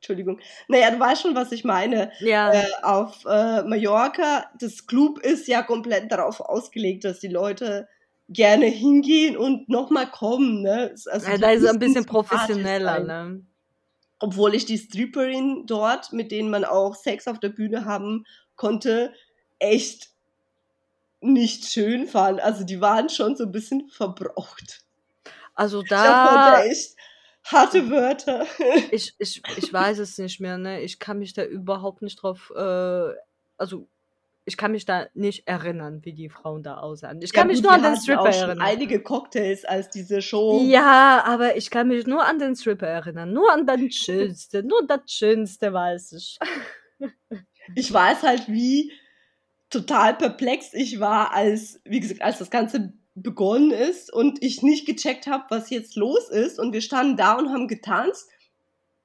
Entschuldigung. 0.04 0.42
Naja, 0.68 0.92
du 0.92 1.00
weißt 1.00 1.22
schon, 1.22 1.36
was 1.36 1.54
ich 1.54 1.64
meine. 1.64 2.12
ja, 2.20 2.52
Äh, 2.52 2.66
auf 2.82 3.24
äh, 3.26 3.64
Mallorca, 3.64 4.52
das 4.60 4.86
Club 4.86 5.20
ist 5.20 5.48
ja 5.48 5.64
komplett 5.64 6.12
darauf 6.12 6.42
ausgelegt, 6.42 7.06
dass 7.06 7.20
die 7.20 7.30
Leute 7.30 7.88
gerne 8.28 8.66
hingehen 8.66 9.38
und 9.38 9.70
nochmal 9.70 10.10
kommen. 10.12 10.62
Ne? 10.62 10.94
Also 11.10 11.30
ja, 11.30 11.38
da 11.38 11.52
ist 11.52 11.64
es 11.64 11.70
ein 11.70 11.80
bisschen 11.80 12.06
professioneller, 12.06 13.00
ne? 13.00 13.42
Obwohl 14.20 14.56
ich 14.56 14.66
die 14.66 14.78
Stripperin 14.78 15.66
dort, 15.66 16.12
mit 16.14 16.32
denen 16.32 16.50
man 16.50 16.66
auch 16.66 16.96
Sex 16.96 17.28
auf 17.28 17.40
der 17.40 17.50
Bühne 17.50 17.86
haben 17.86 18.26
konnte, 18.56 19.14
echt 19.60 20.10
nicht 21.22 21.66
schön 21.66 22.08
fand. 22.08 22.42
Also 22.42 22.64
die 22.66 22.82
waren 22.82 23.10
schon 23.10 23.36
so 23.36 23.46
ein 23.46 23.52
bisschen 23.52 23.90
verbraucht. 23.90 24.82
Also 25.56 25.82
Ich 25.82 25.90
da, 25.90 26.54
heute 26.56 26.70
echt 26.70 26.96
harte 27.46 27.90
Wörter. 27.90 28.46
ich, 28.92 29.14
ich, 29.20 29.42
ich 29.58 29.72
weiß 29.74 30.00
es 30.00 30.18
nicht 30.18 30.40
mehr, 30.40 30.58
ne? 30.58 30.82
Ich 30.82 31.00
kann 31.00 31.20
mich 31.20 31.34
da 31.34 31.44
überhaupt 31.44 32.02
nicht 32.02 32.16
drauf, 32.22 32.52
äh, 32.56 33.10
also 33.58 33.88
ich 34.46 34.58
kann 34.58 34.74
mich 34.74 34.84
da 34.86 35.08
nicht 35.14 35.48
erinnern, 35.48 36.04
wie 36.04 36.12
die 36.12 36.28
Frauen 36.28 36.64
da 36.64 36.78
aussahen. 36.80 37.22
Ich 37.22 37.32
kann 37.32 37.48
Ja, 37.48 37.54
mich 37.54 37.58
gut, 37.62 37.64
nur 37.64 37.74
an 37.74 37.84
den 37.84 37.96
Stripper 37.96 38.30
erinnern. 38.30 38.60
einige 38.62 39.02
Cocktails 39.02 39.64
als 39.64 39.90
diese 39.90 40.22
Show. 40.22 40.62
Ja, 40.66 41.24
aber 41.26 41.56
ich 41.56 41.70
kann 41.70 41.88
mich 41.88 42.06
nur 42.08 42.26
an 42.26 42.40
den 42.40 42.54
Stripper 42.56 42.88
erinnern. 42.88 43.32
Nur 43.32 43.54
an 43.54 43.66
den 43.66 43.90
Schönste. 43.90 44.62
Nur 44.64 44.86
das 44.86 45.00
Schönste 45.08 45.72
weiß 45.72 46.12
ich. 46.14 46.38
Ich 47.76 47.94
weiß 47.94 48.24
halt, 48.24 48.50
wie 48.50 48.92
total 49.70 50.16
perplex 50.18 50.74
ich 50.74 51.00
war, 51.00 51.34
als, 51.34 51.80
wie 51.86 52.02
gesagt, 52.02 52.22
als 52.22 52.38
das 52.40 52.50
Ganze 52.52 52.92
begonnen 53.16 53.72
ist 53.72 54.12
und 54.12 54.42
ich 54.44 54.64
nicht 54.64 54.86
gecheckt 54.86 55.28
habe, 55.28 55.46
was 55.50 55.70
jetzt 55.70 55.96
los 55.96 56.30
ist. 56.30 56.60
Und 56.60 56.74
wir 56.74 56.82
standen 56.82 57.18
da 57.18 57.34
und 57.38 57.50
haben 57.50 57.68
getanzt. 57.68 58.30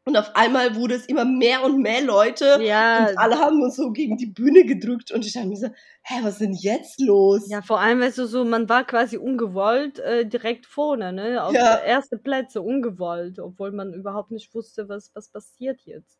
Und 0.04 0.16
auf 0.16 0.34
einmal 0.34 0.74
wurde 0.74 0.94
es 0.94 1.04
immer 1.04 1.26
mehr 1.26 1.62
und 1.62 1.82
mehr 1.82 2.00
Leute. 2.00 2.58
Ja, 2.62 3.08
Und 3.10 3.18
alle 3.18 3.38
haben 3.38 3.60
uns 3.60 3.76
so 3.76 3.90
gegen 3.92 4.16
die 4.16 4.24
Bühne 4.26 4.64
gedrückt. 4.64 5.12
Und 5.12 5.26
ich 5.26 5.34
dachte 5.34 5.48
mir 5.48 5.56
so, 5.58 5.66
hä, 6.02 6.14
was 6.22 6.32
ist 6.34 6.40
denn 6.40 6.54
jetzt 6.54 6.98
los? 7.00 7.46
ja, 7.50 7.60
vor 7.60 7.78
allem, 7.80 8.00
weißt 8.00 8.16
du, 8.16 8.26
so, 8.26 8.44
man 8.46 8.70
war 8.70 8.84
quasi 8.84 9.18
ungewollt 9.18 9.98
äh, 9.98 10.24
direkt 10.26 10.64
vorne, 10.64 11.12
ne? 11.12 11.44
Auf 11.44 11.52
Ja. 11.54 11.76
erste 11.80 12.16
Plätze, 12.16 12.62
ungewollt, 12.62 13.38
obwohl 13.38 13.70
man 13.72 13.92
überhaupt 13.92 14.30
nicht 14.30 14.54
wusste, 14.54 14.88
was, 14.88 15.10
was 15.14 15.28
passiert 15.28 15.82
jetzt. 15.84 16.18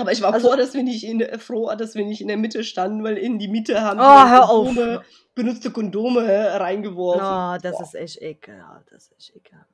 Aber 0.00 0.12
ich 0.12 0.22
war 0.22 0.32
Also- 0.32 0.48
froh, 0.48 0.56
dass 0.56 0.74
wir 0.74 0.82
nicht 0.82 1.04
in, 1.04 1.20
froh, 1.38 1.72
dass 1.76 1.94
wir 1.94 2.04
nicht 2.04 2.20
in 2.20 2.28
der 2.28 2.36
Mitte 2.36 2.64
standen, 2.64 3.04
weil 3.04 3.16
in 3.18 3.38
die 3.38 3.48
Mitte 3.48 3.80
haben 3.82 4.00
Oh. 4.00 4.64
Kondome, 4.64 5.02
benutzte 5.34 5.70
Kondome 5.70 6.20
äh, 6.26 6.56
reingeworfen. 6.56 7.22
Oh, 7.22 7.58
das 7.62 7.76
Boah. 7.76 7.82
ist 7.82 7.94
echt 7.94 8.22
ekelhaft. 8.22 8.86
Das 8.90 9.04
ist 9.04 9.12
echt 9.16 9.36
ekelhaft. 9.36 9.66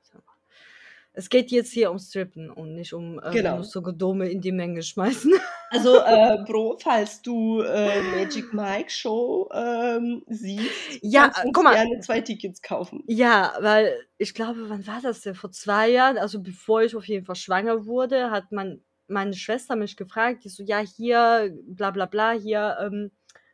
Es 1.19 1.31
geht 1.31 1.51
jetzt 1.51 1.73
hier 1.73 1.91
um 1.91 1.99
Strippen 1.99 2.51
und 2.51 2.75
nicht 2.75 2.93
um 2.93 3.19
äh, 3.21 3.31
Genau. 3.31 3.63
so 3.63 3.81
Gedome 3.81 4.29
in 4.29 4.43
die 4.43 4.53
Menge 4.53 4.83
schmeißen. 4.83 5.33
Also, 5.71 5.99
äh, 5.99 6.45
Bro, 6.47 6.77
falls 6.81 7.23
du 7.23 7.61
äh, 7.61 8.01
Magic 8.03 8.55
Mike 8.55 8.89
Show 8.89 9.51
ähm, 9.53 10.23
siehst, 10.29 10.71
Ja, 11.03 11.29
kannst 11.31 11.57
du 11.57 11.63
gerne 11.63 11.99
zwei 12.01 12.21
Tickets 12.21 12.63
kaufen. 12.63 13.03
Ja, 13.09 13.53
weil 13.61 13.93
ich 14.17 14.33
glaube, 14.33 14.69
wann 14.71 14.87
war 14.87 15.01
das 15.03 15.23
denn? 15.23 15.35
Vor 15.35 15.51
zwei 15.51 15.89
Jahren, 15.91 16.19
also 16.19 16.41
bevor 16.41 16.83
ich 16.83 16.95
auf 16.95 17.09
jeden 17.09 17.27
Fall 17.27 17.35
schwanger 17.35 17.85
wurde, 17.87 18.31
hat 18.31 18.53
mein, 18.53 18.81
meine 19.09 19.35
Schwester 19.35 19.77
mich 19.77 19.97
gefragt, 19.97 20.45
die 20.45 20.49
so, 20.49 20.63
ja, 20.63 20.79
hier, 20.79 21.55
bla 21.67 21.91
bla 21.91 22.07
bla, 22.07 22.33
hier, 22.33 22.77
ähm, 22.81 23.11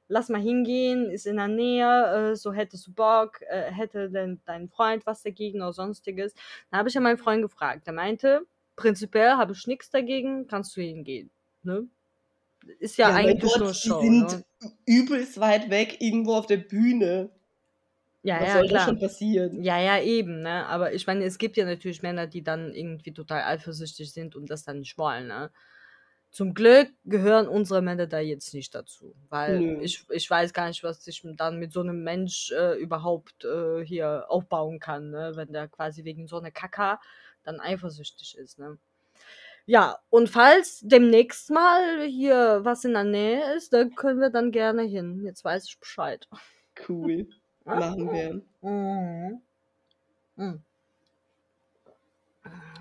lass 0.08 0.28
mal 0.28 0.40
hingehen, 0.40 1.10
ist 1.10 1.26
in 1.26 1.36
der 1.36 1.48
Nähe, 1.48 2.32
äh, 2.32 2.36
so 2.36 2.52
hättest 2.52 2.86
du 2.86 2.92
Bock, 2.92 3.40
äh, 3.42 3.70
hätte 3.70 4.10
denn 4.10 4.40
dein 4.44 4.68
Freund 4.68 5.06
was 5.06 5.22
dagegen 5.22 5.62
oder 5.62 5.72
sonstiges. 5.72 6.34
Dann 6.70 6.78
habe 6.78 6.88
ich 6.88 6.94
ja 6.94 7.00
meinen 7.00 7.18
Freund 7.18 7.42
gefragt. 7.42 7.86
Der 7.86 7.94
meinte, 7.94 8.46
prinzipiell 8.76 9.32
habe 9.32 9.52
ich 9.52 9.66
nichts 9.66 9.90
dagegen, 9.90 10.46
kannst 10.46 10.76
du 10.76 10.80
hingehen. 10.80 11.30
Ne? 11.62 11.86
Ist 12.78 12.96
ja, 12.96 13.08
weil 13.08 13.26
eigentlich 13.26 13.40
dort, 13.40 13.60
nur 13.60 13.72
die 13.72 13.88
Show. 13.88 14.00
sind 14.00 14.32
ne? 14.32 14.44
übelst 14.86 15.40
weit 15.40 15.70
weg, 15.70 15.96
irgendwo 16.00 16.34
auf 16.34 16.46
der 16.46 16.58
Bühne. 16.58 17.30
Ja, 18.22 18.40
Was 18.40 18.48
ja, 18.48 18.54
soll 18.54 18.62
da 18.68 18.68
klar. 18.68 18.84
schon 18.86 19.00
passieren? 19.00 19.62
Ja, 19.62 19.80
ja, 19.80 20.00
eben, 20.00 20.42
ne? 20.42 20.66
Aber 20.66 20.92
ich 20.92 21.06
meine, 21.06 21.24
es 21.24 21.38
gibt 21.38 21.56
ja 21.56 21.64
natürlich 21.64 22.02
Männer, 22.02 22.28
die 22.28 22.42
dann 22.42 22.72
irgendwie 22.72 23.12
total 23.12 23.42
eifersüchtig 23.42 24.12
sind 24.12 24.36
und 24.36 24.48
das 24.48 24.64
dann 24.64 24.78
nicht 24.78 24.96
wollen, 24.96 25.26
ne? 25.26 25.50
Zum 26.30 26.54
Glück 26.54 26.88
gehören 27.04 27.46
unsere 27.46 27.82
Männer 27.82 28.06
da 28.06 28.18
jetzt 28.18 28.54
nicht 28.54 28.74
dazu, 28.74 29.14
weil 29.28 29.60
Nö. 29.60 29.82
ich, 29.82 30.06
ich 30.08 30.30
weiß 30.30 30.54
gar 30.54 30.68
nicht, 30.68 30.82
was 30.82 31.06
ich 31.06 31.22
dann 31.36 31.58
mit 31.58 31.74
so 31.74 31.80
einem 31.80 32.02
Mensch 32.04 32.50
äh, 32.52 32.78
überhaupt 32.78 33.44
äh, 33.44 33.84
hier 33.84 34.24
aufbauen 34.28 34.78
kann, 34.78 35.10
ne? 35.10 35.32
wenn 35.34 35.52
der 35.52 35.68
quasi 35.68 36.04
wegen 36.04 36.26
so 36.26 36.38
einer 36.38 36.50
Kaka 36.50 37.00
dann 37.42 37.60
eifersüchtig 37.60 38.38
ist. 38.38 38.58
Ne? 38.58 38.78
Ja, 39.66 39.98
und 40.08 40.30
falls 40.30 40.80
demnächst 40.82 41.50
mal 41.50 42.02
hier 42.06 42.60
was 42.62 42.86
in 42.86 42.94
der 42.94 43.04
Nähe 43.04 43.54
ist, 43.54 43.74
dann 43.74 43.94
können 43.94 44.20
wir 44.20 44.30
dann 44.30 44.52
gerne 44.52 44.84
hin. 44.84 45.20
Jetzt 45.22 45.44
weiß 45.44 45.66
ich 45.66 45.78
Bescheid. 45.78 46.28
Cool. 46.88 47.28
Machen 47.64 48.12
wir. 48.12 48.42
Mhm. 48.60 49.40
Mhm. 50.36 50.62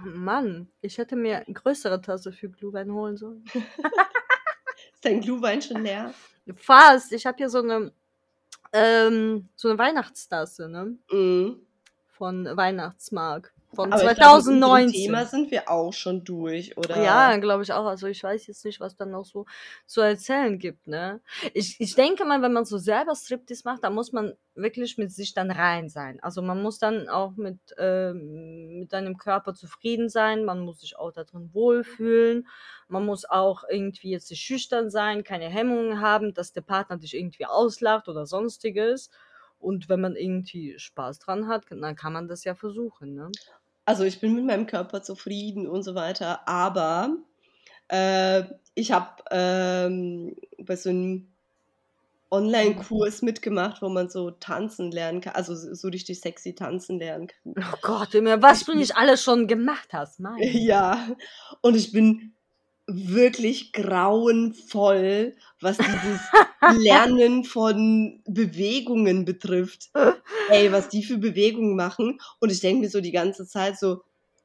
Mann, 0.03 0.67
ich 0.81 0.97
hätte 0.97 1.15
mir 1.15 1.45
eine 1.45 1.53
größere 1.53 2.01
Tasse 2.01 2.31
für 2.31 2.49
Glühwein 2.49 2.91
holen 2.91 3.17
sollen. 3.17 3.43
Ist 4.93 5.05
dein 5.05 5.21
Glühwein 5.21 5.61
schon 5.61 5.83
leer? 5.83 6.13
Fast. 6.55 7.11
Ich 7.11 7.25
habe 7.25 7.37
hier 7.37 7.49
so 7.49 7.59
eine 7.59 7.91
ähm, 8.73 9.49
so 9.55 9.69
eine 9.69 9.77
Weihnachtstasse, 9.77 10.69
ne? 10.69 10.97
Mhm. 11.11 11.65
Von 12.07 12.45
Weihnachtsmark. 12.45 13.53
Von 13.73 13.93
Aber 13.93 14.11
ich 14.11 14.17
glaub, 14.17 14.37
mit 14.37 14.47
unserem 14.47 14.59
2019. 14.59 14.93
Thema 14.93 15.25
sind 15.25 15.51
wir 15.51 15.69
auch 15.69 15.93
schon 15.93 16.25
durch, 16.25 16.77
oder? 16.77 17.01
Ja, 17.01 17.37
glaube 17.37 17.63
ich 17.63 17.71
auch. 17.71 17.85
Also 17.85 18.07
ich 18.07 18.21
weiß 18.21 18.47
jetzt 18.47 18.65
nicht, 18.65 18.81
was 18.81 18.97
dann 18.97 19.11
noch 19.11 19.23
so 19.23 19.45
zu 19.85 20.01
erzählen 20.01 20.59
gibt, 20.59 20.87
ne? 20.87 21.21
Ich, 21.53 21.79
ich 21.79 21.95
denke 21.95 22.25
mal, 22.25 22.41
wenn 22.41 22.51
man 22.51 22.65
so 22.65 22.77
selber 22.77 23.15
Striptease 23.15 23.61
macht, 23.63 23.83
dann 23.83 23.93
muss 23.93 24.11
man 24.11 24.33
wirklich 24.55 24.97
mit 24.97 25.13
sich 25.13 25.33
dann 25.33 25.51
rein 25.51 25.87
sein. 25.87 26.19
Also 26.21 26.41
man 26.41 26.61
muss 26.61 26.79
dann 26.79 27.07
auch 27.07 27.37
mit, 27.37 27.59
ähm, 27.77 28.79
mit 28.79 28.91
seinem 28.91 29.17
Körper 29.17 29.53
zufrieden 29.53 30.09
sein, 30.09 30.43
man 30.43 30.59
muss 30.59 30.81
sich 30.81 30.97
auch 30.97 31.13
da 31.13 31.23
drin 31.23 31.49
wohlfühlen, 31.53 32.47
man 32.89 33.05
muss 33.05 33.23
auch 33.23 33.63
irgendwie 33.69 34.11
jetzt 34.11 34.29
nicht 34.29 34.41
schüchtern 34.41 34.89
sein, 34.89 35.23
keine 35.23 35.47
Hemmungen 35.47 36.01
haben, 36.01 36.33
dass 36.33 36.51
der 36.51 36.61
Partner 36.61 36.97
dich 36.97 37.15
irgendwie 37.15 37.45
auslacht 37.45 38.09
oder 38.09 38.25
sonstiges. 38.25 39.09
Und 39.59 39.89
wenn 39.89 40.01
man 40.01 40.15
irgendwie 40.15 40.77
Spaß 40.79 41.19
dran 41.19 41.47
hat, 41.47 41.65
dann 41.69 41.95
kann 41.95 42.13
man 42.13 42.27
das 42.27 42.43
ja 42.43 42.55
versuchen, 42.55 43.13
ne? 43.13 43.29
Also 43.85 44.03
ich 44.03 44.19
bin 44.19 44.35
mit 44.35 44.45
meinem 44.45 44.67
Körper 44.67 45.01
zufrieden 45.01 45.67
und 45.67 45.83
so 45.83 45.95
weiter, 45.95 46.47
aber 46.47 47.15
äh, 47.87 48.43
ich 48.75 48.91
habe 48.91 49.23
ähm, 49.31 50.35
bei 50.59 50.75
so 50.75 50.89
einem 50.89 51.27
Online-Kurs 52.31 53.21
mitgemacht, 53.23 53.81
wo 53.81 53.89
man 53.89 54.09
so 54.09 54.31
tanzen 54.31 54.89
lernen 54.91 55.19
kann, 55.19 55.33
also 55.35 55.53
so 55.53 55.89
richtig 55.89 56.21
sexy 56.21 56.55
tanzen 56.55 56.97
lernen 56.97 57.27
kann. 57.27 57.55
Oh 57.57 57.77
Gott, 57.81 58.13
was 58.13 58.63
du 58.63 58.73
nicht 58.73 58.95
alles 58.95 59.21
schon 59.21 59.47
gemacht 59.47 59.89
hast, 59.91 60.19
mein. 60.21 60.37
Ja, 60.41 61.09
und 61.61 61.75
ich 61.75 61.91
bin 61.91 62.33
wirklich 62.87 63.73
grauenvoll, 63.73 65.35
was 65.59 65.77
dieses 65.77 66.21
Lernen 66.83 67.43
von 67.43 68.21
Bewegungen 68.25 69.25
betrifft. 69.25 69.89
Ey, 70.49 70.71
was 70.71 70.89
die 70.89 71.03
für 71.03 71.17
Bewegungen 71.17 71.75
machen. 71.75 72.19
Und 72.39 72.51
ich 72.51 72.59
denke 72.59 72.81
mir 72.81 72.89
so 72.89 73.01
die 73.01 73.11
ganze 73.11 73.47
Zeit 73.47 73.79
so, 73.79 74.01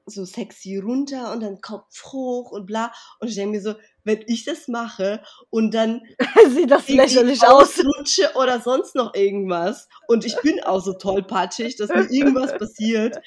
so 0.07 0.25
sexy 0.25 0.79
runter 0.79 1.33
und 1.33 1.42
dann 1.42 1.61
Kopf 1.61 2.05
hoch 2.12 2.53
und 2.53 2.66
bla. 2.66 2.92
Und 3.18 3.29
ich 3.29 3.35
denke 3.35 3.57
mir 3.57 3.62
so, 3.62 3.75
wenn 4.05 4.22
ich 4.29 4.44
das 4.44 4.68
mache 4.68 5.20
und 5.51 5.75
dann 5.75 6.01
Sieht 6.49 6.70
das 6.70 6.88
lächerlich 6.88 7.42
aus. 7.42 7.81
ausrutsche 7.81 8.31
oder 8.37 8.61
sonst 8.61 8.94
noch 8.94 9.14
irgendwas 9.14 9.88
und 10.07 10.25
ich 10.25 10.37
bin 10.42 10.62
auch 10.62 10.81
so 10.81 10.92
tollpatschig, 10.92 11.77
dass 11.77 11.88
mir 11.88 12.09
irgendwas 12.09 12.57
passiert, 12.57 13.20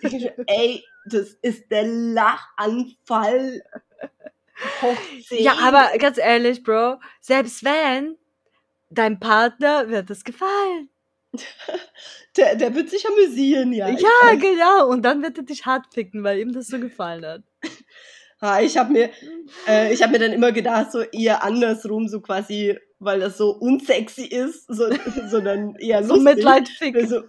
ich 0.00 0.30
ey, 0.46 0.82
das 1.04 1.36
ist 1.42 1.70
der 1.70 1.86
Lachanfall 1.86 3.62
hoch 4.80 4.96
10. 5.28 5.42
Ja, 5.42 5.56
aber 5.60 5.90
ganz 5.98 6.18
ehrlich, 6.18 6.62
Bro, 6.62 7.00
selbst 7.20 7.64
wenn, 7.64 8.16
dein 8.90 9.18
Partner 9.20 9.88
wird 9.88 10.10
es 10.10 10.24
gefallen. 10.24 10.88
der, 12.36 12.56
der 12.56 12.74
wird 12.74 12.90
sich 12.90 13.06
amüsieren, 13.06 13.72
ja. 13.72 13.88
Ja, 13.88 14.34
genau. 14.34 14.88
Und 14.88 15.02
dann 15.02 15.22
wird 15.22 15.38
er 15.38 15.44
dich 15.44 15.64
hart 15.64 15.86
ficken, 15.92 16.22
weil 16.24 16.38
ihm 16.38 16.52
das 16.52 16.68
so 16.68 16.78
gefallen 16.78 17.24
hat. 17.24 17.42
Ha, 18.40 18.60
ich 18.60 18.76
habe 18.76 18.92
mir, 18.92 19.10
äh, 19.66 19.92
ich 19.92 20.02
habe 20.02 20.12
mir 20.12 20.18
dann 20.18 20.32
immer 20.32 20.52
gedacht, 20.52 20.92
so 20.92 21.00
eher 21.00 21.42
andersrum, 21.42 22.08
so 22.08 22.20
quasi, 22.20 22.78
weil 22.98 23.20
das 23.20 23.38
so 23.38 23.50
unsexy 23.50 24.24
ist, 24.24 24.66
so, 24.68 24.90
sondern 25.28 25.74
eher 25.76 26.04
So 26.04 26.14
lustig. 26.14 26.34
Mitleid 26.36 26.68
ficken. 26.68 27.08
So, 27.08 27.22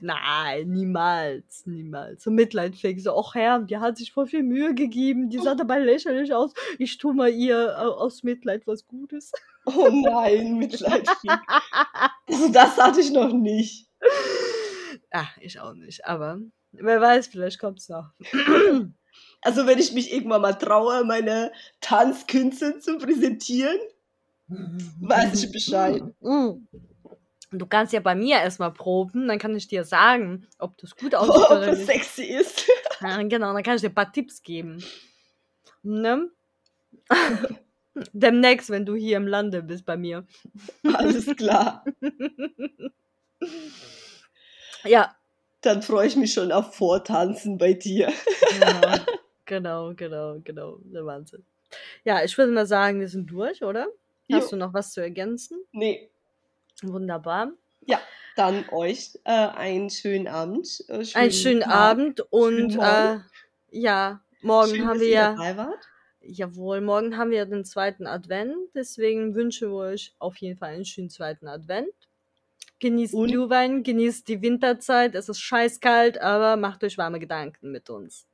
Nein, 0.00 0.68
niemals, 0.70 1.66
niemals. 1.66 2.22
So 2.24 2.30
Mitleid. 2.30 2.74
So, 2.98 3.18
ach 3.18 3.34
Herr, 3.34 3.60
die 3.60 3.78
hat 3.78 3.96
sich 3.96 4.12
voll 4.12 4.26
viel 4.26 4.42
Mühe 4.42 4.74
gegeben. 4.74 5.30
Die 5.30 5.38
sah 5.38 5.54
dabei 5.54 5.78
lächerlich 5.80 6.32
aus. 6.34 6.52
Ich 6.78 6.98
tu 6.98 7.12
mal 7.12 7.30
ihr 7.30 7.76
au- 7.78 7.92
aus 7.94 8.22
Mitleid 8.22 8.66
was 8.66 8.86
Gutes. 8.86 9.32
oh 9.66 9.88
nein, 9.90 10.58
Mitleid. 10.58 11.08
Also 12.26 12.48
das 12.48 12.76
hatte 12.76 13.00
ich 13.00 13.10
noch 13.12 13.32
nicht. 13.32 13.88
Ah, 15.10 15.26
ich 15.40 15.58
auch 15.60 15.74
nicht. 15.74 16.04
Aber 16.06 16.38
wer 16.72 17.00
weiß, 17.00 17.28
vielleicht 17.28 17.58
kommt's 17.58 17.88
noch. 17.88 18.10
Also 19.40 19.66
wenn 19.66 19.78
ich 19.78 19.92
mich 19.92 20.12
irgendwann 20.12 20.42
mal 20.42 20.54
traue, 20.54 21.04
meine 21.04 21.52
Tanzkünste 21.80 22.78
zu 22.80 22.98
präsentieren, 22.98 23.78
weiß 25.00 25.42
ich 25.44 25.52
Bescheid. 25.52 26.02
Mm. 27.54 27.58
Du 27.58 27.66
kannst 27.66 27.92
ja 27.92 28.00
bei 28.00 28.14
mir 28.14 28.36
erstmal 28.38 28.72
proben, 28.72 29.28
dann 29.28 29.38
kann 29.38 29.54
ich 29.56 29.68
dir 29.68 29.84
sagen, 29.84 30.46
ob 30.58 30.76
das 30.78 30.96
gut 30.96 31.14
aussieht 31.14 31.34
Ob 31.44 31.50
oder 31.50 31.66
das 31.66 31.78
nicht. 31.78 31.86
sexy 31.86 32.24
ist. 32.24 32.66
Ja, 33.00 33.22
genau, 33.22 33.52
dann 33.52 33.62
kann 33.62 33.74
ich 33.76 33.82
dir 33.82 33.88
ein 33.88 33.94
paar 33.94 34.12
Tipps 34.12 34.42
geben. 34.42 34.82
Ne? 35.82 36.30
Demnächst, 38.12 38.70
wenn 38.70 38.86
du 38.86 38.94
hier 38.94 39.18
im 39.18 39.26
Lande 39.26 39.62
bist 39.62 39.84
bei 39.84 39.96
mir. 39.96 40.26
Alles 40.94 41.26
klar. 41.36 41.84
Ja, 44.84 45.14
Dann 45.60 45.82
freue 45.82 46.06
ich 46.06 46.16
mich 46.16 46.32
schon 46.32 46.52
auf 46.52 46.74
Vortanzen 46.74 47.58
bei 47.58 47.74
dir. 47.74 48.12
genau, 48.58 48.96
genau, 49.44 49.94
genau, 49.94 50.40
genau. 50.42 50.78
Der 50.84 51.04
Wahnsinn. 51.04 51.44
Ja, 52.04 52.22
ich 52.24 52.36
würde 52.38 52.52
mal 52.52 52.66
sagen, 52.66 53.00
wir 53.00 53.08
sind 53.08 53.30
durch, 53.30 53.62
oder? 53.62 53.86
Hast 54.32 54.44
Jo. 54.44 54.50
du 54.50 54.56
noch 54.56 54.72
was 54.72 54.92
zu 54.92 55.00
ergänzen? 55.00 55.58
Nee, 55.72 56.10
Wunderbar. 56.82 57.52
dann 58.36 58.68
euch 58.70 59.16
äh, 59.22 59.30
einen 59.30 59.90
schönen 59.90 60.26
Abend. 60.26 60.84
Äh, 60.88 61.04
Einen 61.14 61.30
schönen 61.30 61.60
Tag. 61.60 61.72
Abend 61.72 62.20
und 62.32 62.72
schönen 62.72 62.80
äh, 62.80 63.06
Morgen. 63.14 63.24
ja, 63.70 64.20
morgen 64.42 64.70
Schön, 64.74 64.86
haben 64.88 64.98
wir 65.00 65.08
ja. 65.08 65.72
Jawohl, 66.20 66.80
morgen 66.80 67.16
haben 67.16 67.30
wir 67.30 67.44
den 67.46 67.64
zweiten 67.64 68.08
Advent, 68.08 68.56
deswegen 68.74 69.36
wünsche 69.36 69.66
ich 69.66 69.70
euch 69.70 70.14
auf 70.18 70.36
jeden 70.38 70.58
Fall 70.58 70.70
einen 70.74 70.84
schönen 70.84 71.10
zweiten 71.10 71.46
Advent. 71.46 71.92
Genießt 72.80 73.14
Und- 73.14 73.28
Glühwein, 73.28 73.84
genießt 73.84 74.26
die 74.26 74.42
Winterzeit, 74.42 75.14
es 75.14 75.28
ist 75.28 75.38
scheißkalt, 75.40 76.20
aber 76.20 76.56
macht 76.56 76.82
euch 76.82 76.98
warme 76.98 77.20
Gedanken 77.20 77.70
mit 77.70 77.88
uns. 77.88 78.26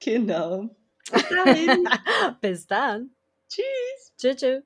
Genau. 0.00 0.68
Bis 1.10 1.28
dahin. 1.44 1.88
Bis 2.42 2.66
dann. 2.66 3.10
Tschüss. 3.48 4.12
Tschüss. 4.18 4.36
tschüss. 4.36 4.62